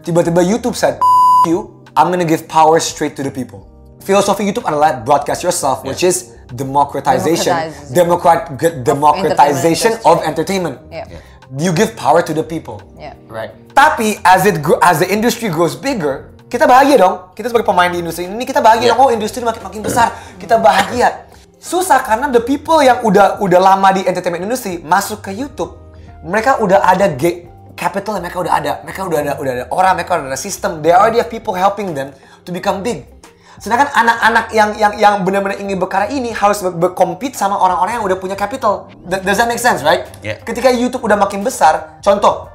Tiba-tiba 0.02 0.42
YouTube 0.42 0.74
said, 0.74 0.96
"F- 0.98 1.46
you, 1.46 1.84
I'm 1.94 2.08
gonna 2.08 2.26
give 2.26 2.48
power 2.48 2.80
straight 2.80 3.14
to 3.20 3.22
the 3.22 3.30
people. 3.30 3.68
Filosofi 4.02 4.42
YouTube 4.42 4.66
adalah 4.66 4.98
broadcast 5.04 5.46
yourself, 5.46 5.86
which 5.86 6.02
is 6.02 6.34
democratization, 6.50 7.54
democrat, 7.94 8.50
democratization 8.82 9.94
industry. 9.94 10.10
of 10.10 10.16
entertainment. 10.26 10.76
Yeah. 10.90 11.06
You 11.52 11.70
give 11.70 11.94
power 11.94 12.24
to 12.24 12.32
the 12.34 12.42
people. 12.42 12.80
Yeah. 12.98 13.14
Right. 13.28 13.52
Tapi 13.76 14.18
as 14.26 14.48
it 14.48 14.58
as 14.82 15.04
the 15.04 15.06
industry 15.06 15.52
grows 15.52 15.76
bigger, 15.76 16.31
kita 16.52 16.68
bahagia 16.68 17.00
dong. 17.00 17.32
Kita 17.32 17.48
sebagai 17.48 17.64
pemain 17.64 17.88
di 17.88 18.04
industri 18.04 18.28
ini 18.28 18.44
kita 18.44 18.60
bahagia 18.60 18.92
Yeah. 18.92 19.00
dong. 19.00 19.08
Oh, 19.08 19.10
industri 19.10 19.40
makin 19.40 19.64
makin 19.64 19.80
besar. 19.80 20.12
Kita 20.36 20.60
bahagia. 20.60 21.24
Susah 21.56 22.04
karena 22.04 22.28
the 22.28 22.44
people 22.44 22.84
yang 22.84 23.00
udah 23.00 23.40
udah 23.40 23.56
lama 23.56 23.88
di 23.96 24.04
entertainment 24.04 24.44
industry 24.44 24.84
masuk 24.84 25.24
ke 25.24 25.32
YouTube, 25.32 25.72
mereka 26.20 26.60
udah 26.60 26.84
ada 26.84 27.08
ge- 27.08 27.48
capital 27.72 28.20
yang 28.20 28.28
mereka 28.28 28.44
udah 28.44 28.52
ada. 28.52 28.72
Mereka 28.84 29.00
udah 29.08 29.18
ada 29.24 29.32
udah 29.40 29.52
ada 29.56 29.64
orang, 29.72 29.92
mereka 29.96 30.20
udah 30.20 30.28
ada 30.28 30.36
sistem. 30.36 30.84
They 30.84 30.92
already 30.92 31.24
have 31.24 31.32
people 31.32 31.56
helping 31.56 31.96
them 31.96 32.12
to 32.44 32.52
become 32.52 32.84
big. 32.84 33.08
Sedangkan 33.62 33.94
anak-anak 33.94 34.50
yang 34.50 34.74
yang 34.74 34.92
yang 34.98 35.14
benar-benar 35.22 35.56
ingin 35.56 35.78
berkarya 35.78 36.10
ini 36.10 36.34
harus 36.34 36.60
ber- 36.60 36.74
berkompet 36.74 37.38
sama 37.38 37.54
orang-orang 37.56 38.02
yang 38.02 38.04
udah 38.04 38.18
punya 38.18 38.34
capital. 38.34 38.90
Does 39.06 39.38
that 39.38 39.46
make 39.46 39.62
sense, 39.62 39.86
right? 39.86 40.04
Yeah. 40.20 40.42
Ketika 40.42 40.68
YouTube 40.68 41.06
udah 41.06 41.14
makin 41.14 41.46
besar, 41.46 42.02
contoh, 42.02 42.50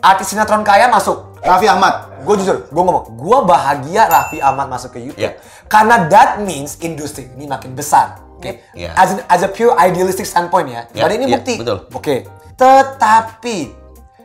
artis 0.00 0.32
sinetron 0.32 0.64
kaya 0.64 0.88
masuk. 0.88 1.27
Raffi 1.40 1.66
Ahmad. 1.66 1.94
Gue 2.22 2.34
jujur, 2.36 2.66
gue 2.66 2.82
ngomong, 2.82 3.14
gue 3.14 3.38
bahagia 3.42 4.06
Raffi 4.06 4.38
Ahmad 4.38 4.66
masuk 4.66 4.94
ke 4.94 5.00
YouTube. 5.00 5.22
Yeah. 5.22 5.38
Karena 5.66 6.06
that 6.06 6.40
means 6.40 6.76
industri 6.78 7.30
ini 7.32 7.44
makin 7.44 7.72
besar. 7.72 8.18
Oke, 8.38 8.62
Yeah. 8.70 8.94
as, 8.94 9.10
an- 9.12 9.26
as 9.26 9.42
a 9.42 9.50
pure 9.50 9.74
idealistic 9.74 10.22
standpoint 10.22 10.68
ya. 10.68 10.86
Yeah, 10.92 11.06
Dan 11.06 11.18
ini 11.18 11.24
yeah, 11.26 11.34
bukti. 11.38 11.54
betul. 11.58 11.78
Oke, 11.90 12.16
tetapi 12.54 13.56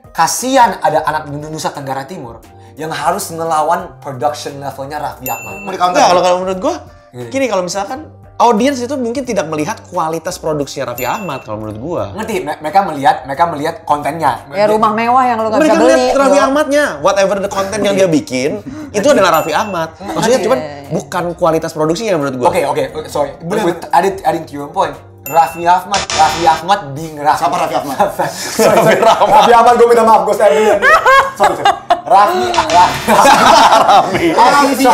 kasihan 0.10 0.78
ada 0.80 1.02
anak 1.04 1.30
Nusa 1.30 1.70
Tenggara 1.70 2.06
Timur 2.06 2.38
yang 2.74 2.90
harus 2.90 3.30
ngelawan 3.30 3.98
production 4.02 4.58
levelnya 4.58 4.98
Raffi 4.98 5.26
Ahmad. 5.26 5.54
Mau 5.62 5.70
di 5.70 5.78
counter. 5.78 5.98
Enggak, 5.98 6.08
kalau 6.10 6.22
kalau 6.22 6.38
menurut 6.42 6.60
gua 6.60 6.76
gini 7.14 7.46
kalau 7.46 7.62
misalkan 7.62 8.10
audiens 8.36 8.76
itu 8.76 8.94
mungkin 8.94 9.22
tidak 9.22 9.46
melihat 9.46 9.78
kualitas 9.86 10.36
produksinya 10.36 10.92
Raffi 10.92 11.06
Ahmad 11.06 11.42
kalau 11.42 11.60
menurut 11.60 11.78
gua. 11.78 12.04
Ngerti? 12.14 12.42
Me- 12.42 12.60
Mereka 12.60 12.80
melihat, 12.84 13.16
mereka 13.24 13.44
melihat 13.48 13.76
kontennya. 13.84 14.44
Ya 14.50 14.66
rumah 14.66 14.92
mewah 14.92 15.24
yang 15.24 15.38
lu 15.38 15.48
gak 15.48 15.60
Mereka 15.60 15.70
bisa 15.70 15.80
beli. 15.80 15.94
melihat 15.94 16.18
Raffi. 16.18 16.40
Ahmadnya, 16.40 16.86
whatever 17.00 17.36
the 17.38 17.48
content 17.48 17.82
yang 17.82 17.94
dia 17.94 18.06
bikin, 18.06 18.60
itu 18.98 19.06
adalah 19.06 19.40
Raffi 19.40 19.54
Ahmad. 19.54 19.94
Maksudnya 19.96 20.32
Iya, 20.34 20.46
cuman 20.46 20.58
iya, 20.58 20.68
iya. 20.68 20.90
bukan 20.92 21.24
kualitas 21.34 21.72
produksinya 21.72 22.14
menurut 22.16 22.36
gua. 22.38 22.48
Oke, 22.50 22.62
oke, 22.66 22.84
sorry. 23.08 23.32
With 23.40 23.86
added, 23.90 24.20
adding 24.22 24.44
to 24.44 24.54
your 24.56 24.68
point, 24.68 24.98
Raffi 25.24 25.64
Ahmad, 25.64 26.02
Raffi 26.10 26.44
Ahmad 26.44 26.80
being 26.92 27.16
Raffi. 27.16 27.40
Siapa 27.40 27.56
Raffi 27.56 27.76
Ahmad? 27.78 28.08
sorry, 28.60 28.78
sorry. 28.78 29.00
Raffi 29.00 29.52
Ahmad, 29.52 29.74
gue 29.78 29.88
minta 29.88 30.04
maaf, 30.04 30.22
gue 30.24 30.36
saya 30.36 30.52
dulu. 30.52 30.84
Sorry, 31.34 31.54
sorry. 31.56 31.72
Raffi, 32.14 32.46
Raffi. 34.34 34.86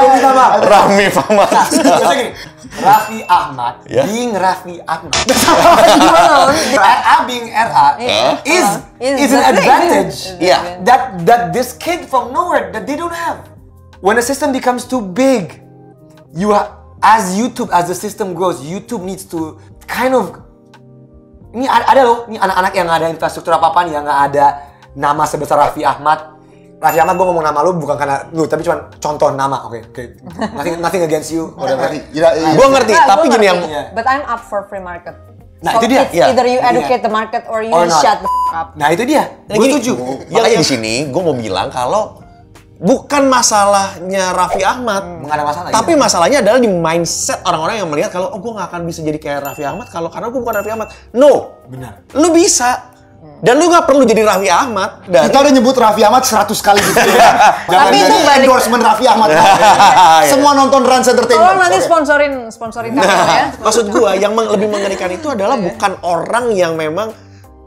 Minta 0.00 0.30
maaf. 0.32 0.60
Rami 0.64 1.04
Ahmad. 1.12 1.50
Gini, 1.72 2.26
Raffi 2.76 3.18
Ahmad 3.24 3.74
Ya. 3.88 4.02
being 4.04 4.32
Raffi 4.36 4.80
Ahmad. 4.84 5.16
RA 6.76 7.16
being 7.24 7.48
RA 7.52 7.86
is 8.44 8.66
Is 9.00 9.28
is 9.28 9.32
an 9.32 9.44
advantage. 9.52 10.18
Advantage. 10.40 10.84
that 10.84 11.00
that 11.28 11.42
this 11.52 11.72
kid 11.76 12.08
from 12.08 12.32
nowhere 12.32 12.72
that 12.72 12.84
they 12.88 12.96
don't 12.96 13.14
have. 13.14 13.48
When 14.00 14.16
a 14.20 14.24
system 14.24 14.52
becomes 14.52 14.84
too 14.84 15.00
big, 15.00 15.60
you 16.36 16.52
ha- 16.52 16.76
as 17.00 17.32
YouTube 17.32 17.72
as 17.72 17.88
the 17.88 17.96
system 17.96 18.36
grows, 18.36 18.60
YouTube 18.60 19.04
needs 19.04 19.24
to 19.32 19.56
kind 19.88 20.12
of 20.12 20.36
ini 21.56 21.64
ada, 21.64 21.84
ada 21.88 22.00
loh, 22.04 22.18
ini 22.28 22.36
anak-anak 22.36 22.72
yang 22.76 22.84
nggak 22.84 22.98
ada 23.00 23.08
infrastruktur 23.08 23.52
apa-apa 23.56 23.88
yang 23.88 24.04
nggak 24.04 24.20
ada 24.32 24.46
nama 24.92 25.24
sebesar 25.24 25.56
Raffi 25.56 25.80
Ahmad. 25.80 26.35
Raffi 26.76 27.00
Ahmad 27.00 27.16
gue 27.16 27.24
ngomong 27.24 27.40
nama 27.42 27.58
lu 27.64 27.72
bukan 27.74 27.96
karena 27.96 28.28
lu, 28.30 28.44
tapi 28.44 28.60
cuma 28.60 28.92
contoh 28.92 29.32
nama, 29.32 29.64
oke? 29.64 29.80
Oke. 29.88 30.20
Nothing, 30.52 30.76
nothing 30.84 31.02
against 31.02 31.32
you. 31.32 31.48
Udah 31.50 31.72
whatever. 31.72 31.88
ngerti. 31.88 31.98
Iya, 32.12 32.28
iya. 32.32 32.48
Gua 32.52 32.66
ngerti, 32.68 32.92
Nah, 32.92 33.04
tapi 33.06 33.16
gua 33.18 33.32
gini 33.32 33.32
ngerti. 33.32 33.48
yang 33.48 33.58
Iya. 33.64 33.82
But 33.96 34.04
I'm 34.04 34.24
up 34.26 34.42
for 34.42 34.60
free 34.68 34.84
market. 34.84 35.16
Nah, 35.56 35.72
So 35.72 35.78
itu 35.80 35.86
dia. 35.88 36.04
it's 36.04 36.12
Iya. 36.12 36.24
Either 36.28 36.44
you 36.44 36.60
educate 36.60 37.00
the 37.00 37.08
market 37.10 37.48
or 37.48 37.64
you 37.64 37.72
Or 37.72 37.88
not. 37.88 37.96
shut 37.98 38.20
the 38.20 38.28
f 38.28 38.52
up. 38.52 38.68
Nah 38.76 38.92
itu 38.92 39.02
dia, 39.02 39.24
Nah, 39.48 39.56
gue 39.56 39.66
setuju. 39.66 39.92
Makanya 40.28 40.58
di 40.60 40.68
sini 40.68 40.94
gue 41.08 41.22
mau 41.24 41.32
bilang 41.32 41.72
kalau 41.72 42.20
bukan 42.76 43.24
masalahnya 43.24 44.36
Raffi 44.36 44.60
Ahmad, 44.60 45.24
Nggak 45.24 45.32
ada 45.32 45.44
masalah, 45.48 45.68
Tapi 45.72 45.90
iya. 45.90 45.98
masalahnya 45.98 46.38
adalah 46.44 46.60
di 46.60 46.68
mindset 46.68 47.40
orang-orang 47.40 47.80
yang 47.80 47.88
melihat 47.88 48.12
kalau 48.12 48.28
oh 48.30 48.38
gue 48.38 48.52
nggak 48.52 48.68
akan 48.68 48.80
bisa 48.84 49.00
jadi 49.00 49.16
kayak 49.16 49.40
Raffi 49.42 49.64
Ahmad 49.64 49.88
kalau 49.88 50.12
karena 50.12 50.28
gue 50.28 50.38
bukan 50.38 50.54
Raffi 50.54 50.70
Ahmad. 50.70 50.92
No, 51.10 51.56
Benar. 51.64 52.04
lu 52.12 52.28
bisa. 52.30 52.92
Dan 53.36 53.60
lu 53.60 53.68
nggak 53.68 53.84
perlu 53.84 54.02
jadi 54.02 54.24
Raffi 54.24 54.48
Ahmad. 54.48 55.04
Dan 55.04 55.28
Kita 55.28 55.44
udah 55.44 55.52
nyebut 55.52 55.76
Raffi 55.76 56.02
Ahmad 56.02 56.24
100 56.24 56.48
kali 56.56 56.80
di 56.80 56.92
sini. 56.92 57.12
Jangan 57.70 57.86
Tapi 57.86 57.96
itu 57.96 58.08
jadi 58.08 58.24
balik- 58.24 58.46
endorsement 58.48 58.82
Raffi 58.82 59.04
Ahmad. 59.06 59.28
Iya. 60.16 60.32
Semua 60.32 60.56
nonton 60.56 60.80
Rans 60.82 61.06
Entertainment. 61.06 61.44
Tolong 61.44 61.60
nanti 61.60 61.78
sponsorin 61.78 62.32
sponsorin 62.48 62.90
kami 62.96 63.04
ya. 63.04 63.14
Nah, 63.14 63.44
maksud 63.60 63.92
gua 63.92 64.16
yang 64.16 64.32
meng- 64.32 64.48
lebih 64.48 64.66
mengerikan 64.66 65.12
itu 65.12 65.28
adalah 65.28 65.54
bukan 65.54 65.92
orang 66.02 66.50
yang 66.50 66.72
memang 66.74 67.12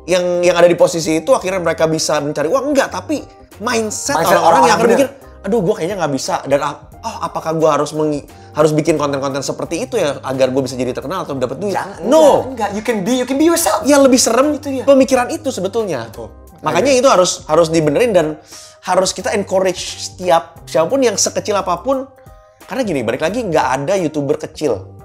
yang 0.10 0.42
yang 0.42 0.58
ada 0.58 0.66
di 0.66 0.74
posisi 0.74 1.22
itu 1.22 1.30
akhirnya 1.32 1.62
mereka 1.62 1.86
bisa 1.86 2.18
mencari 2.18 2.50
uang 2.50 2.74
enggak, 2.74 2.90
tapi 2.90 3.22
mindset, 3.62 4.18
Mindset 4.18 4.34
orang-orang 4.34 4.62
yang 4.66 4.76
akan 4.76 4.88
mikir, 4.90 5.08
aduh 5.46 5.60
gua 5.62 5.74
kayaknya 5.78 5.96
nggak 6.02 6.14
bisa 6.14 6.36
dan 6.50 6.60
ah, 6.60 6.76
oh 7.00 7.16
apakah 7.22 7.52
gua 7.54 7.76
harus 7.76 7.92
mengi- 7.92 8.26
harus 8.52 8.72
bikin 8.72 8.96
konten-konten 8.96 9.40
seperti 9.40 9.88
itu 9.88 9.96
ya 9.96 10.20
agar 10.20 10.50
gue 10.50 10.62
bisa 10.62 10.74
jadi 10.74 10.92
terkenal 10.92 11.24
atau 11.24 11.34
dapat 11.34 11.58
duit? 11.58 11.72
Jangan, 11.72 12.04
no. 12.04 12.50
enggak, 12.50 12.70
enggak. 12.70 12.70
You 12.76 12.84
can 12.84 12.98
be, 13.02 13.14
you 13.16 13.26
can 13.26 13.38
be 13.38 13.46
yourself. 13.46 13.84
Yang 13.84 14.02
lebih 14.06 14.20
serem 14.20 14.48
itu 14.52 14.68
dia. 14.70 14.84
Pemikiran 14.84 15.28
itu 15.30 15.48
sebetulnya. 15.48 16.12
Makanya 16.60 16.92
itu 16.92 17.08
harus 17.08 17.46
harus 17.46 17.72
dibenerin 17.72 18.12
dan 18.12 18.28
harus 18.82 19.12
kita 19.12 19.32
encourage 19.32 19.80
setiap 19.80 20.60
siapa 20.66 20.88
pun 20.88 21.00
yang 21.00 21.16
sekecil 21.16 21.56
apa 21.56 21.80
pun. 21.80 22.04
Karena 22.68 22.84
gini, 22.84 23.02
balik 23.02 23.24
lagi 23.24 23.42
nggak 23.42 23.68
ada 23.80 23.94
youtuber 23.96 24.38
kecil. 24.38 25.00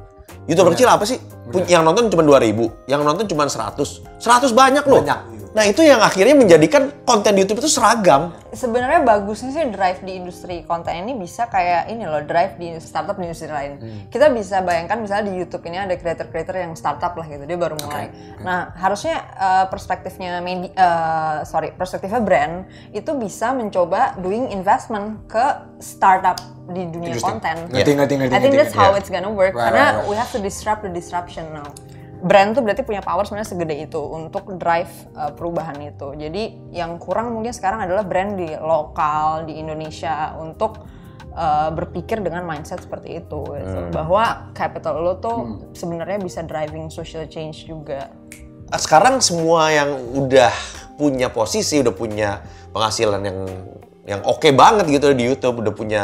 Youtuber 0.44 0.76
kecil 0.76 0.88
apa 0.90 1.04
sih? 1.07 1.16
Pun- 1.44 1.64
Yang 1.64 1.83
nonton 1.85 2.04
cuma 2.11 2.22
2000, 2.22 2.68
yang 2.85 3.00
nonton 3.00 3.24
cuma 3.24 3.46
100. 3.46 4.20
100 4.20 4.52
banyak 4.52 4.85
loh. 4.85 5.00
Banyak. 5.00 5.20
Nah, 5.55 5.71
itu 5.71 5.87
yang 5.87 6.03
akhirnya 6.03 6.35
menjadikan 6.35 6.90
konten 7.07 7.38
di 7.38 7.47
YouTube 7.47 7.62
itu 7.62 7.71
seragam. 7.71 8.35
Sebenarnya 8.51 9.07
bagusnya 9.07 9.55
sih 9.55 9.62
drive 9.71 10.03
di 10.03 10.19
industri 10.19 10.67
konten 10.67 10.90
ini 10.99 11.14
bisa 11.14 11.47
kayak 11.47 11.87
ini 11.95 12.03
loh 12.11 12.27
drive 12.27 12.59
di 12.59 12.75
startup 12.83 13.14
di 13.14 13.31
industri 13.31 13.47
lain. 13.47 13.79
Kita 14.11 14.35
bisa 14.35 14.67
bayangkan 14.67 14.99
misalnya 14.99 15.31
di 15.31 15.38
YouTube 15.38 15.62
ini 15.71 15.79
ada 15.79 15.95
creator-creator 15.95 16.59
yang 16.59 16.75
startup 16.75 17.14
lah 17.14 17.27
gitu 17.31 17.47
dia 17.47 17.55
baru 17.55 17.79
mulai. 17.87 18.11
Nah 18.43 18.75
harusnya 18.75 19.14
eh, 19.38 19.67
perspektifnya 19.71 20.43
media, 20.43 20.75
eh, 20.75 21.38
sorry 21.47 21.71
perspektifnya 21.71 22.19
brand 22.19 22.67
itu 22.90 23.14
bisa 23.14 23.55
mencoba 23.55 24.19
doing 24.19 24.51
investment 24.51 25.23
ke 25.31 25.45
startup 25.79 26.38
di 26.67 26.83
dunia 26.90 27.14
konten. 27.23 27.71
Ngerti, 27.71 27.93
ngerti, 27.95 28.14
ngerti, 28.19 28.35
I 28.35 28.40
think 28.43 28.55
ngerti, 28.55 28.59
that's 28.59 28.75
ngerti. 28.75 28.90
how 28.90 28.99
it's 28.99 29.11
gonna 29.11 29.31
work 29.31 29.55
Right, 29.55 29.71
karena 29.71 29.85
right, 29.87 29.97
right. 30.03 30.11
we 30.11 30.14
have 30.19 30.31
to 30.35 30.43
disrupt 30.43 30.83
the 30.83 30.90
disruption 30.90 31.47
now. 31.55 31.71
Brand 32.22 32.57
tuh 32.57 32.62
berarti 32.64 32.87
punya 32.87 33.03
power 33.03 33.27
sebenarnya 33.27 33.50
segede 33.50 33.77
itu 33.85 34.00
untuk 34.00 34.55
drive 34.57 34.88
uh, 35.12 35.35
perubahan 35.35 35.77
itu. 35.83 36.14
Jadi 36.16 36.72
yang 36.72 36.96
kurang 36.96 37.35
mungkin 37.35 37.53
sekarang 37.53 37.85
adalah 37.85 38.07
brand 38.07 38.38
di 38.38 38.48
lokal 38.55 39.44
di 39.44 39.61
Indonesia 39.61 40.33
untuk 40.40 40.87
uh, 41.37 41.68
berpikir 41.74 42.24
dengan 42.24 42.46
mindset 42.48 42.81
seperti 42.81 43.20
itu, 43.20 43.44
gitu. 43.44 43.81
bahwa 43.92 44.55
capital 44.57 45.05
lo 45.05 45.20
tuh 45.20 45.68
sebenarnya 45.77 46.16
bisa 46.22 46.40
driving 46.40 46.88
social 46.88 47.29
change 47.29 47.68
juga. 47.68 48.09
Sekarang 48.72 49.20
semua 49.20 49.68
yang 49.68 49.92
udah 50.16 50.50
punya 50.96 51.29
posisi, 51.29 51.85
udah 51.85 51.92
punya 51.92 52.40
penghasilan 52.72 53.20
yang 53.20 53.38
yang 54.05 54.20
oke 54.24 54.48
banget 54.53 54.88
gitu 54.88 55.12
di 55.12 55.29
YouTube, 55.29 55.61
udah 55.61 55.74
punya 55.77 56.03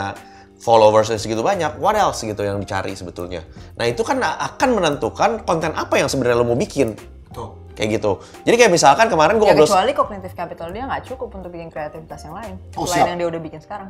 followersnya 0.60 1.16
segitu 1.16 1.40
banyak, 1.40 1.80
what 1.80 1.96
else 1.96 2.20
gitu 2.20 2.44
yang 2.44 2.60
dicari 2.60 2.92
sebetulnya. 2.92 3.40
Nah 3.80 3.88
itu 3.88 4.04
kan 4.04 4.20
akan 4.20 4.68
menentukan 4.76 5.42
konten 5.48 5.72
apa 5.72 5.96
yang 5.96 6.06
sebenarnya 6.06 6.36
lo 6.36 6.46
mau 6.46 6.58
bikin. 6.60 6.94
Betul. 7.32 7.56
Kayak 7.72 7.96
gitu. 7.96 8.12
Jadi 8.44 8.56
kayak 8.60 8.72
misalkan 8.76 9.08
kemarin 9.08 9.40
gue 9.40 9.48
Ya 9.48 9.56
ngobrol 9.56 9.72
kecuali 9.72 9.92
kognitif 9.96 10.36
capital 10.36 10.68
dia 10.68 10.84
nggak 10.84 11.02
cukup 11.08 11.32
untuk 11.32 11.48
bikin 11.48 11.72
kreativitas 11.72 12.20
yang 12.28 12.36
lain. 12.36 12.54
Oh, 12.76 12.84
selain 12.84 13.08
siap. 13.08 13.08
yang 13.08 13.18
dia 13.24 13.28
udah 13.32 13.40
bikin 13.40 13.60
sekarang. 13.64 13.88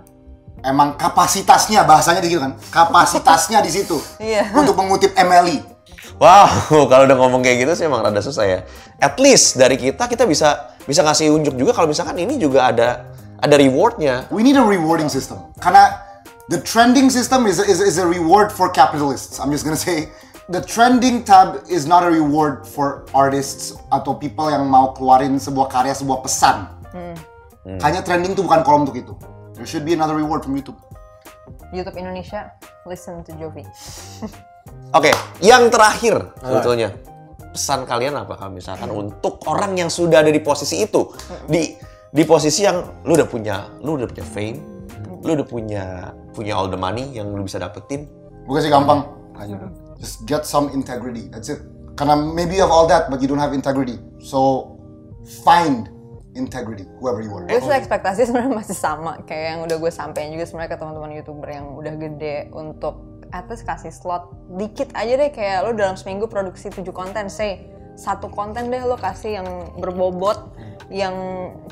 Emang 0.61 0.95
kapasitasnya 0.95 1.83
bahasanya 1.83 2.23
di 2.23 2.31
situ 2.31 2.41
kan? 2.41 2.53
Kapasitasnya 2.71 3.59
di 3.65 3.71
situ. 3.73 3.99
Iya. 4.23 4.55
Untuk 4.55 4.79
mengutip 4.79 5.11
MLI. 5.19 5.81
Wow, 6.21 6.87
kalau 6.93 7.09
udah 7.09 7.17
ngomong 7.17 7.41
kayak 7.41 7.65
gitu 7.67 7.73
sih 7.75 7.85
emang 7.89 8.05
rada 8.05 8.21
susah 8.23 8.45
ya. 8.47 8.59
At 9.01 9.17
least 9.19 9.57
dari 9.57 9.75
kita 9.81 10.07
kita 10.07 10.29
bisa 10.29 10.77
bisa 10.85 11.01
ngasih 11.01 11.33
unjuk 11.33 11.57
juga 11.57 11.73
kalau 11.73 11.89
misalkan 11.89 12.15
ini 12.21 12.37
juga 12.37 12.71
ada 12.71 13.11
ada 13.41 13.55
rewardnya. 13.57 14.29
We 14.29 14.45
need 14.45 14.61
a 14.61 14.63
rewarding 14.63 15.09
system. 15.09 15.51
Karena 15.57 16.10
the 16.51 16.61
trending 16.61 17.09
system 17.09 17.47
is, 17.47 17.63
is, 17.63 17.81
is 17.81 17.97
a 17.99 18.07
reward 18.07 18.51
for 18.51 18.69
capitalists. 18.69 19.39
I'm 19.39 19.55
just 19.55 19.63
gonna 19.63 19.79
say, 19.79 20.11
the 20.51 20.61
trending 20.61 21.23
tab 21.23 21.63
is 21.71 21.87
not 21.87 22.03
a 22.03 22.11
reward 22.11 22.67
for 22.67 23.07
artists 23.15 23.79
atau 23.95 24.19
people 24.19 24.51
yang 24.51 24.67
mau 24.67 24.91
keluarin 24.91 25.39
sebuah 25.39 25.71
karya, 25.71 25.95
sebuah 25.95 26.27
pesan. 26.27 26.67
Hanya 27.79 28.03
trending 28.03 28.35
tuh 28.35 28.43
bukan 28.43 28.67
kolom 28.67 28.83
untuk 28.83 28.99
itu. 28.99 29.15
There 29.55 29.63
should 29.63 29.87
be 29.87 29.95
another 29.95 30.19
reward 30.19 30.43
from 30.43 30.59
YouTube. 30.59 30.75
YouTube 31.71 31.95
Indonesia, 31.95 32.51
listen 32.83 33.23
to 33.23 33.33
Jovi. 33.39 33.63
Oke, 34.99 35.15
yang 35.39 35.71
terakhir 35.71 36.35
sebetulnya 36.43 36.99
pesan 37.55 37.87
kalian 37.87 38.19
apa 38.19 38.35
kalau 38.35 38.51
misalkan 38.51 38.91
untuk 38.91 39.39
orang 39.47 39.79
yang 39.79 39.87
sudah 39.87 40.23
ada 40.23 40.35
di 40.35 40.43
posisi 40.43 40.83
itu 40.83 41.15
di 41.47 41.79
di 42.11 42.23
posisi 42.27 42.67
yang 42.67 43.07
lu 43.07 43.15
udah 43.15 43.29
punya 43.31 43.71
lu 43.87 43.95
udah 43.95 44.11
punya 44.11 44.27
fame, 44.27 44.59
lu 45.23 45.31
udah 45.39 45.47
punya 45.47 46.11
punya 46.33 46.55
all 46.55 46.71
the 46.71 46.79
money 46.79 47.11
yang 47.15 47.33
lu 47.35 47.45
bisa 47.45 47.59
dapetin. 47.59 48.07
Gue 48.47 48.59
kasih 48.61 48.73
gampang. 48.73 49.07
Just 50.01 50.25
get 50.25 50.49
some 50.49 50.73
integrity. 50.73 51.29
That's 51.29 51.53
it. 51.53 51.61
Karena 51.99 52.17
maybe 52.17 52.57
you 52.57 52.65
have 52.65 52.73
all 52.73 52.89
that, 52.89 53.13
but 53.13 53.21
you 53.21 53.29
don't 53.29 53.43
have 53.43 53.53
integrity. 53.53 54.01
So 54.25 54.73
find 55.45 55.93
integrity, 56.39 56.87
whoever 57.03 57.21
you 57.21 57.33
are. 57.35 57.45
Gue 57.45 57.61
sih 57.61 57.75
ekspektasi 57.75 58.31
sebenarnya 58.31 58.55
masih 58.55 58.77
sama 58.79 59.21
kayak 59.27 59.47
yang 59.57 59.61
udah 59.67 59.77
gue 59.77 59.93
sampein 59.93 60.31
juga 60.33 60.47
sebenarnya 60.47 60.71
ke 60.73 60.79
teman-teman 60.79 61.11
youtuber 61.19 61.49
yang 61.51 61.67
udah 61.75 61.95
gede 61.99 62.49
untuk 62.55 63.11
at 63.31 63.47
least 63.51 63.67
kasih 63.67 63.95
slot 63.95 64.31
dikit 64.59 64.91
aja 64.95 65.15
deh 65.15 65.31
kayak 65.31 65.67
lo 65.67 65.71
dalam 65.75 65.95
seminggu 65.95 66.27
produksi 66.27 66.71
7 66.71 66.83
konten 66.91 67.31
say 67.31 67.71
satu 67.95 68.31
konten 68.31 68.71
deh 68.71 68.83
lo 68.83 68.99
kasih 68.99 69.43
yang 69.43 69.47
berbobot 69.79 70.51
yang 70.91 71.15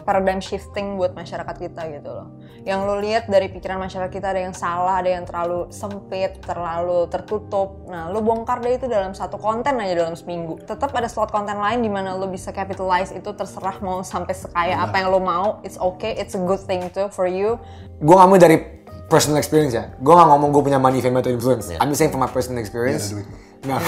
paradigm 0.07 0.39
shifting 0.39 0.95
buat 0.95 1.13
masyarakat 1.13 1.57
kita 1.59 1.83
gitu 1.91 2.11
loh. 2.11 2.31
Yang 2.63 2.81
lo 2.87 2.95
lihat 3.03 3.25
dari 3.27 3.51
pikiran 3.51 3.83
masyarakat 3.83 4.15
kita 4.15 4.31
ada 4.31 4.41
yang 4.47 4.55
salah 4.55 5.03
ada 5.03 5.11
yang 5.11 5.27
terlalu 5.27 5.67
sempit 5.75 6.39
terlalu 6.47 7.11
tertutup. 7.11 7.83
Nah 7.91 8.09
lo 8.09 8.23
bongkar 8.23 8.63
deh 8.63 8.79
itu 8.79 8.87
dalam 8.87 9.13
satu 9.13 9.37
konten 9.37 9.75
aja 9.83 10.07
dalam 10.07 10.15
seminggu. 10.15 10.63
Tetap 10.63 10.95
ada 10.95 11.11
slot 11.11 11.35
konten 11.35 11.59
lain 11.59 11.83
di 11.83 11.91
mana 11.91 12.15
lo 12.15 12.31
bisa 12.31 12.55
capitalize 12.55 13.11
itu 13.11 13.35
terserah 13.35 13.83
mau 13.83 14.07
sampai 14.07 14.39
sekaya 14.39 14.79
apa 14.87 15.03
yang 15.03 15.11
lo 15.11 15.19
mau. 15.19 15.59
It's 15.67 15.77
okay 15.77 16.15
it's 16.15 16.39
a 16.39 16.43
good 16.43 16.63
thing 16.63 16.87
too 16.95 17.11
for 17.11 17.27
you. 17.27 17.59
Gue 17.99 18.15
ngomong 18.15 18.39
dari 18.39 18.79
personal 19.11 19.43
experience 19.43 19.75
ya. 19.75 19.91
Gue 19.99 20.15
gak 20.15 20.29
ngomong 20.29 20.53
gue 20.53 20.63
punya 20.69 20.79
money, 20.79 21.01
fame, 21.01 21.19
atau 21.19 21.33
influence. 21.33 21.73
I'm 21.81 21.91
just 21.91 21.99
saying 21.99 22.13
from 22.13 22.23
my 22.23 22.31
personal 22.31 22.61
experience. 22.61 23.17
Nah, 23.65 23.81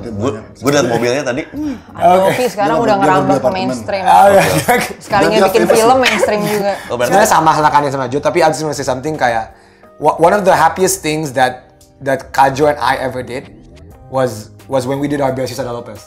Gue 0.00 0.30
gue 0.40 0.70
liat 0.72 0.86
mobilnya 0.88 1.22
tadi. 1.22 1.42
Adobe 1.92 2.44
sekarang 2.48 2.74
Dia 2.74 2.82
udah 2.82 2.96
mau- 2.96 2.96
dia 2.96 2.96
ngerambah 2.98 3.36
ke 3.38 3.48
mainstream 3.52 4.04
ah, 4.04 4.26
ya, 4.30 4.42
sekalinya 4.98 5.36
Dia 5.36 5.46
bikin 5.46 5.62
famous 5.62 5.76
film 5.76 5.88
loh. 5.88 5.98
mainstream 6.00 6.40
juga 6.42 6.72
Oh, 6.88 6.96
sebenarnya 6.96 7.28
sama 7.28 7.50
kelakannya 7.52 7.90
sama 7.90 8.06
Jo, 8.08 8.18
tapi 8.18 8.40
I 8.40 8.48
just 8.48 8.64
want 8.64 8.72
to 8.72 8.78
say 8.78 8.82
something 8.82 9.14
kayak 9.14 9.52
one 10.00 10.32
of 10.32 10.42
the 10.42 10.50
happiest 10.50 10.98
things 10.98 11.30
that 11.32 11.76
that 12.00 12.30
Kajo 12.30 12.66
and 12.66 12.78
I 12.78 12.96
ever 12.98 13.20
did 13.20 13.52
was 14.08 14.48
was 14.66 14.82
when 14.82 14.96
we 14.96 15.06
did 15.06 15.20
our 15.20 15.30
beasiswa 15.30 15.62
Lopez. 15.62 16.00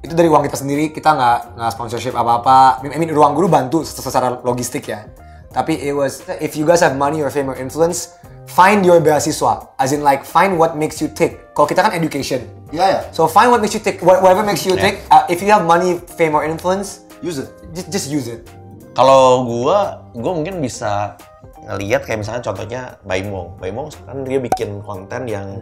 Itu 0.00 0.14
dari 0.14 0.28
uang 0.28 0.46
kita 0.46 0.56
sendiri, 0.56 0.90
kita 0.90 1.10
nggak 1.10 1.38
nggak 1.56 1.70
sponsorship 1.70 2.14
apa-apa. 2.14 2.80
I 2.82 2.96
mean, 2.96 3.10
ruang 3.10 3.34
guru 3.34 3.48
bantu 3.48 3.82
se- 3.82 3.98
secara 3.98 4.40
logistik 4.40 4.86
ya. 4.86 5.04
Tapi 5.50 5.76
it 5.76 5.92
was 5.92 6.22
if 6.38 6.54
you 6.54 6.62
guys 6.62 6.78
have 6.78 6.94
money 6.94 7.18
or 7.18 7.28
fame 7.28 7.46
or 7.46 7.56
influence, 7.56 8.14
find 8.46 8.80
your 8.80 8.96
beasiswa. 8.96 9.74
As 9.76 9.90
in 9.90 10.00
like 10.00 10.22
find 10.22 10.54
what 10.54 10.72
makes 10.72 11.00
you 11.00 11.10
tick. 11.10 11.40
Kalau 11.60 11.68
kita 11.68 11.84
kan 11.84 11.92
education. 11.92 12.40
Ya 12.72 12.84
ya, 12.88 13.00
So 13.12 13.28
find 13.28 13.52
what 13.52 13.60
makes 13.60 13.76
you 13.76 13.84
tick, 13.84 14.00
wha- 14.00 14.16
whatever 14.16 14.40
makes 14.40 14.64
you 14.64 14.72
tick. 14.72 15.04
Uh, 15.12 15.28
if 15.28 15.44
you 15.44 15.52
have 15.52 15.68
money, 15.68 16.00
fame 16.16 16.32
or 16.32 16.40
influence, 16.40 17.04
use 17.20 17.36
it. 17.36 17.52
just 17.76 17.92
just 17.92 18.06
use 18.08 18.32
it. 18.32 18.48
Kalau 18.96 19.44
gua, 19.44 20.08
gua 20.16 20.32
mungkin 20.32 20.56
bisa 20.58 21.20
ngelihat 21.60 22.08
kayak 22.08 22.24
misalnya 22.24 22.40
contohnya 22.40 22.80
Baimong. 23.04 23.60
Baimong 23.60 23.92
kan 24.08 24.24
dia 24.24 24.40
bikin 24.40 24.80
konten 24.80 25.28
yang 25.28 25.60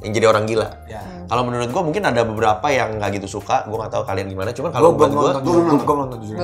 yang 0.00 0.12
jadi 0.16 0.32
orang 0.32 0.48
gila. 0.48 0.64
Ya. 0.88 1.04
Kalau 1.28 1.44
menurut 1.44 1.68
gua 1.68 1.84
mungkin 1.84 2.08
ada 2.08 2.24
beberapa 2.24 2.64
yang 2.72 2.96
nggak 2.96 3.20
gitu 3.20 3.36
suka. 3.36 3.68
Gua 3.68 3.84
nggak 3.84 4.00
tahu 4.00 4.04
kalian 4.08 4.32
gimana. 4.32 4.56
Cuman 4.56 4.72
Kalau 4.72 4.96
buat 4.96 5.12
gua, 5.12 5.36
nonton, 5.36 5.42
gue 5.44 5.52
belum 5.52 5.98
nonton 6.08 6.18
jujur. 6.24 6.36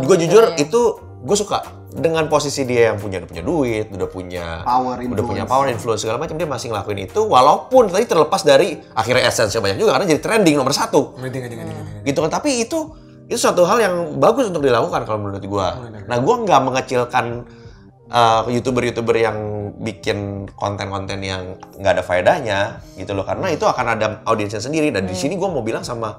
gue 0.00 0.16
jujur 0.16 0.44
ceritanya. 0.48 0.64
itu 0.64 0.80
gue 1.20 1.36
suka 1.36 1.60
dengan 1.90 2.24
posisi 2.32 2.64
dia 2.64 2.94
yang 2.94 2.96
punya 2.96 3.20
udah 3.20 3.28
punya 3.28 3.44
duit, 3.44 3.86
udah 3.92 4.08
punya 4.08 4.46
Power, 4.64 4.96
udah 4.96 5.24
punya 5.26 5.44
influence. 5.44 5.50
power 5.50 5.66
influence 5.68 6.00
segala 6.06 6.18
macam 6.22 6.38
dia 6.40 6.48
masih 6.48 6.72
ngelakuin 6.72 7.00
itu 7.04 7.20
walaupun 7.26 7.92
tadi 7.92 8.06
terlepas 8.08 8.40
dari 8.40 8.80
akhirnya 8.96 9.28
essence 9.28 9.52
banyak 9.58 9.76
juga 9.76 9.98
karena 9.98 10.06
jadi 10.08 10.20
trending 10.22 10.56
nomor 10.56 10.72
satu 10.72 11.18
ngerti, 11.20 11.38
ngerti. 11.44 12.08
gitu 12.08 12.18
kan 12.24 12.30
tapi 12.32 12.64
itu 12.64 12.94
itu 13.30 13.38
suatu 13.38 13.62
hal 13.62 13.78
yang 13.78 13.94
bagus 14.18 14.50
untuk 14.50 14.66
dilakukan 14.66 15.06
kalau 15.06 15.22
menurut 15.22 15.38
gua. 15.46 15.78
Nah, 16.10 16.18
gua 16.18 16.42
nggak 16.42 16.60
mengecilkan 16.66 17.46
uh, 18.10 18.42
youtuber-youtuber 18.50 19.14
yang 19.14 19.38
bikin 19.78 20.50
konten-konten 20.58 21.22
yang 21.22 21.54
nggak 21.78 21.92
ada 21.94 22.02
faedahnya 22.02 22.82
gitu 22.98 23.14
loh 23.14 23.22
karena 23.22 23.54
itu 23.54 23.62
akan 23.70 23.86
ada 23.94 24.06
audiensnya 24.26 24.58
sendiri 24.58 24.90
dan 24.90 25.06
di 25.06 25.14
sini 25.14 25.38
gua 25.38 25.46
mau 25.46 25.62
bilang 25.62 25.86
sama 25.86 26.18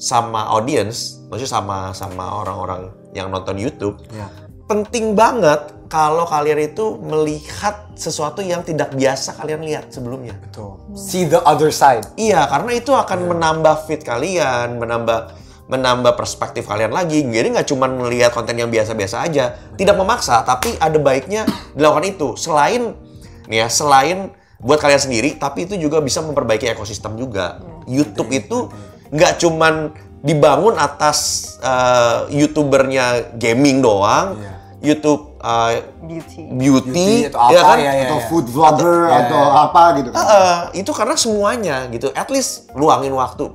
sama 0.00 0.48
audience 0.48 1.20
maksudnya 1.28 1.52
sama 1.60 1.76
sama 1.92 2.40
orang-orang 2.40 2.88
yang 3.12 3.28
nonton 3.28 3.60
YouTube 3.60 4.00
Ya. 4.10 4.32
penting 4.64 5.12
banget 5.12 5.76
kalau 5.90 6.22
kalian 6.24 6.70
itu 6.70 6.96
melihat 7.02 7.90
sesuatu 7.98 8.40
yang 8.40 8.62
tidak 8.62 8.94
biasa 8.94 9.34
kalian 9.36 9.66
lihat 9.66 9.90
sebelumnya 9.90 10.38
Tuh. 10.54 10.78
See 10.94 11.26
the 11.26 11.42
other 11.42 11.74
side. 11.74 12.06
Iya, 12.14 12.46
karena 12.46 12.78
itu 12.78 12.94
akan 12.94 13.26
menambah 13.26 13.90
fit 13.90 14.06
kalian, 14.06 14.78
menambah 14.78 15.34
menambah 15.66 16.14
perspektif 16.14 16.70
kalian 16.70 16.94
lagi. 16.94 17.26
Jadi 17.26 17.58
nggak 17.58 17.66
cuma 17.66 17.90
melihat 17.90 18.30
konten 18.30 18.54
yang 18.54 18.70
biasa-biasa 18.70 19.26
aja, 19.26 19.58
tidak 19.74 19.98
memaksa, 19.98 20.46
tapi 20.46 20.78
ada 20.78 20.94
baiknya 21.02 21.42
dilakukan 21.74 22.06
itu. 22.06 22.28
Selain 22.38 22.94
nih 23.50 23.62
ya, 23.62 23.66
selain 23.66 24.30
buat 24.62 24.78
kalian 24.78 25.02
sendiri, 25.02 25.34
tapi 25.42 25.66
itu 25.66 25.74
juga 25.74 25.98
bisa 25.98 26.22
memperbaiki 26.22 26.70
ekosistem 26.70 27.18
juga. 27.18 27.58
YouTube 27.90 28.30
itu 28.30 28.70
nggak 29.10 29.32
cuman 29.38 29.90
dibangun 30.20 30.76
atas 30.76 31.18
eh, 31.58 32.16
youtubernya 32.30 33.34
gaming 33.34 33.80
doang, 33.80 34.36
Iya. 34.36 34.52
YouTube 34.80 35.36
eh, 35.40 35.74
beauty 36.00 36.40
beauty, 36.52 36.90
Beauty 36.92 37.28
atau 37.28 37.40
apa, 37.40 37.52
ya 37.52 37.62
kan? 37.64 37.76
ya, 37.78 37.92
ya. 37.92 38.04
Atau 38.06 38.18
food 38.28 38.46
vlogger 38.48 38.98
Atau- 39.08 39.16
atau 39.20 39.40
ya, 39.40 39.48
ya. 39.48 39.64
apa 39.64 39.82
gitu 39.96 40.08
kan. 40.10 40.18
Heeh, 40.20 40.56
itu 40.78 40.90
karena 40.92 41.14
semuanya 41.16 41.76
gitu. 41.88 42.08
At 42.12 42.28
least 42.28 42.68
luangin 42.72 43.12
waktu. 43.12 43.48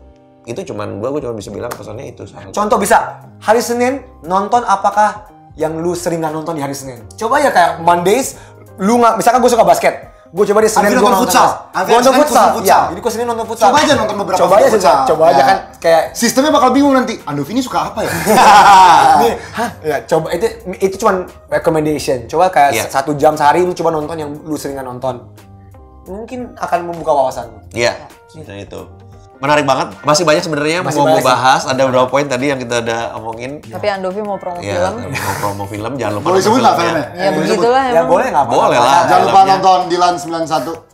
Itu 0.45 0.61
cuman 0.63 0.97
gua 0.97 1.09
gua 1.09 1.21
cuma 1.21 1.33
bisa 1.33 1.49
bilang 1.49 1.69
pesannya 1.69 2.09
itu. 2.09 2.25
Sal. 2.25 2.49
Contoh 2.49 2.77
bisa 2.77 2.97
hari 3.41 3.61
Senin 3.61 4.01
nonton 4.21 4.61
apakah 4.61 5.25
yang 5.53 5.77
lu 5.77 5.93
sering 5.93 6.21
nggak 6.21 6.33
nonton 6.33 6.53
di 6.53 6.61
hari 6.61 6.73
Senin. 6.73 7.05
Coba 7.15 7.39
ya 7.39 7.49
kayak 7.49 7.81
Mondays 7.81 8.37
lu 8.77 8.99
nggak 8.99 9.17
misalkan 9.17 9.39
gue 9.39 9.49
suka 9.49 9.65
basket. 9.65 10.13
Gue 10.35 10.43
coba 10.43 10.59
di 10.59 10.67
Senin 10.67 10.91
gue 10.91 10.99
nonton 10.99 11.23
futsal. 11.23 11.47
Gue 11.71 11.95
nonton 11.95 12.11
futsal. 12.13 12.43
nonton 12.43 12.43
Iya, 12.43 12.51
futsal. 12.51 12.81
jadi 12.91 12.99
gue 12.99 13.11
Senin 13.15 13.27
nonton 13.31 13.45
futsal. 13.47 13.67
Coba 13.71 13.77
aja 13.79 13.93
nonton 13.95 14.15
beberapa 14.19 14.39
Coba 14.43 14.53
aja 14.59 14.67
futsal. 14.67 14.97
coba 15.07 15.23
aja 15.25 15.35
Ya. 15.35 15.45
kan 15.45 15.57
kayak 15.79 16.03
Sistemnya 16.11 16.51
bakal 16.51 16.69
bingung 16.69 16.91
nanti. 16.91 17.15
Andovi 17.23 17.51
ini 17.51 17.63
suka 17.63 17.79
apa 17.87 17.99
ya? 18.01 18.11
Nih, 19.23 19.33
hah? 19.57 19.69
Ya, 19.79 19.97
coba 20.03 20.27
itu 20.29 20.47
itu 20.77 20.95
cuman 20.99 21.15
recommendation. 21.47 22.27
Coba 22.27 22.51
kayak 22.51 22.75
Iya. 22.75 22.83
satu 22.91 23.15
jam 23.15 23.33
sehari 23.33 23.63
lu 23.63 23.71
coba 23.71 23.95
nonton 23.95 24.15
yang 24.17 24.31
lu 24.35 24.59
sering 24.59 24.75
nggak 24.75 24.83
nonton. 24.85 25.23
Mungkin 26.05 26.51
akan 26.53 26.79
membuka 26.85 27.15
wawasan 27.15 27.49
lu. 27.49 27.59
Iya, 27.71 27.95
seperti 28.27 28.67
itu. 28.67 28.81
Menarik 29.37 29.65
banget. 29.65 29.87
Masih 30.01 30.23
banyak 30.23 30.41
sebenarnya 30.41 30.79
mau 30.79 30.89
banyak 30.89 31.05
gue 31.11 31.21
bahas. 31.21 31.61
Ada 31.65 31.81
beberapa 31.83 32.07
poin 32.07 32.25
tadi 32.25 32.45
yang 32.47 32.57
kita 32.57 32.79
udah 32.81 33.01
omongin. 33.15 33.59
tapi 33.61 33.87
Andovi 33.87 34.21
mau 34.21 34.37
promo 34.37 34.59
Ya, 34.59 34.79
film 34.87 35.11
mau 35.11 35.33
promo 35.37 35.63
film 35.65 35.91
jangan 35.95 36.13
lupa 36.15 36.25
Boleh 36.25 36.39
nonton 36.39 36.47
sebut 36.47 36.59
nggak 36.61 36.75
filmnya. 36.75 37.03
filmnya? 37.03 37.19
ya 37.19 37.29
begitulah 37.31 37.83
Ya 37.83 37.91
emang 37.93 38.07
boleh 38.07 38.27
nggak 38.27 38.43
apa-apa. 38.43 38.65
Boleh 38.65 38.79
lah. 38.79 39.01
Jangan 39.05 39.23
lupa 39.23 39.41
nonton 39.45 39.79
Dilan 39.87 40.13
91. 40.15 40.84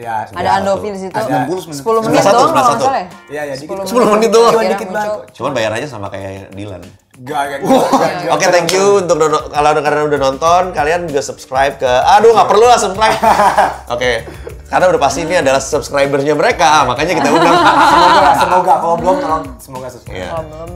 Ya, 0.00 0.24
ada 0.32 0.50
Andovi 0.56 0.88
di 0.96 1.00
situ 1.04 1.12
Ada. 1.12 1.44
10 1.44 1.68
menit 1.68 2.24
91, 2.24 2.32
doang 2.32 2.48
kalau 2.48 2.48
nggak 2.48 2.64
91. 2.64 2.80
salah 2.80 2.96
ya 2.96 3.06
Iya, 3.28 3.42
ya, 3.44 3.54
dikit. 3.60 3.76
10 3.84 4.12
menit 4.16 4.30
doang. 4.32 4.52
Cuma 4.56 4.64
dikit 4.64 4.88
banget. 4.88 5.10
Cuman 5.36 5.50
bayar 5.52 5.70
aja 5.76 5.86
sama 5.86 6.06
kayak 6.08 6.56
Dilan. 6.56 6.82
Gak, 7.20 7.42
gak, 7.52 7.58
gak. 7.60 8.32
Oke, 8.32 8.46
thank 8.48 8.72
you 8.72 9.04
untuk 9.04 9.20
kalau 9.52 9.70
kalian 9.76 10.08
udah 10.08 10.20
nonton, 10.24 10.62
kalian 10.72 11.04
juga 11.04 11.20
subscribe 11.20 11.76
ke 11.76 11.92
Aduh, 12.16 12.32
nggak 12.32 12.48
perlu 12.48 12.64
lah 12.64 12.80
subscribe. 12.80 13.12
Oke. 13.94 14.24
Karena 14.72 14.88
udah 14.88 15.00
pasti 15.02 15.28
ini 15.28 15.36
adalah 15.36 15.60
subscribernya 15.60 16.32
mereka, 16.32 16.88
makanya 16.88 17.12
kita 17.20 17.28
undang. 17.28 17.52
Semoga, 17.92 18.30
semoga 18.40 18.74
kalau 18.80 18.96
belum 18.96 19.16
tolong 19.20 19.42
semoga 19.60 19.88
subscribe. 19.92 20.16
Iya. 20.16 20.28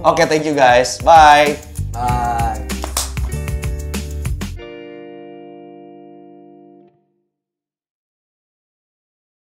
Oke, 0.04 0.28
thank 0.28 0.44
you 0.44 0.52
guys. 0.52 1.00
Bye. 1.00 1.56
Bye. 1.96 2.43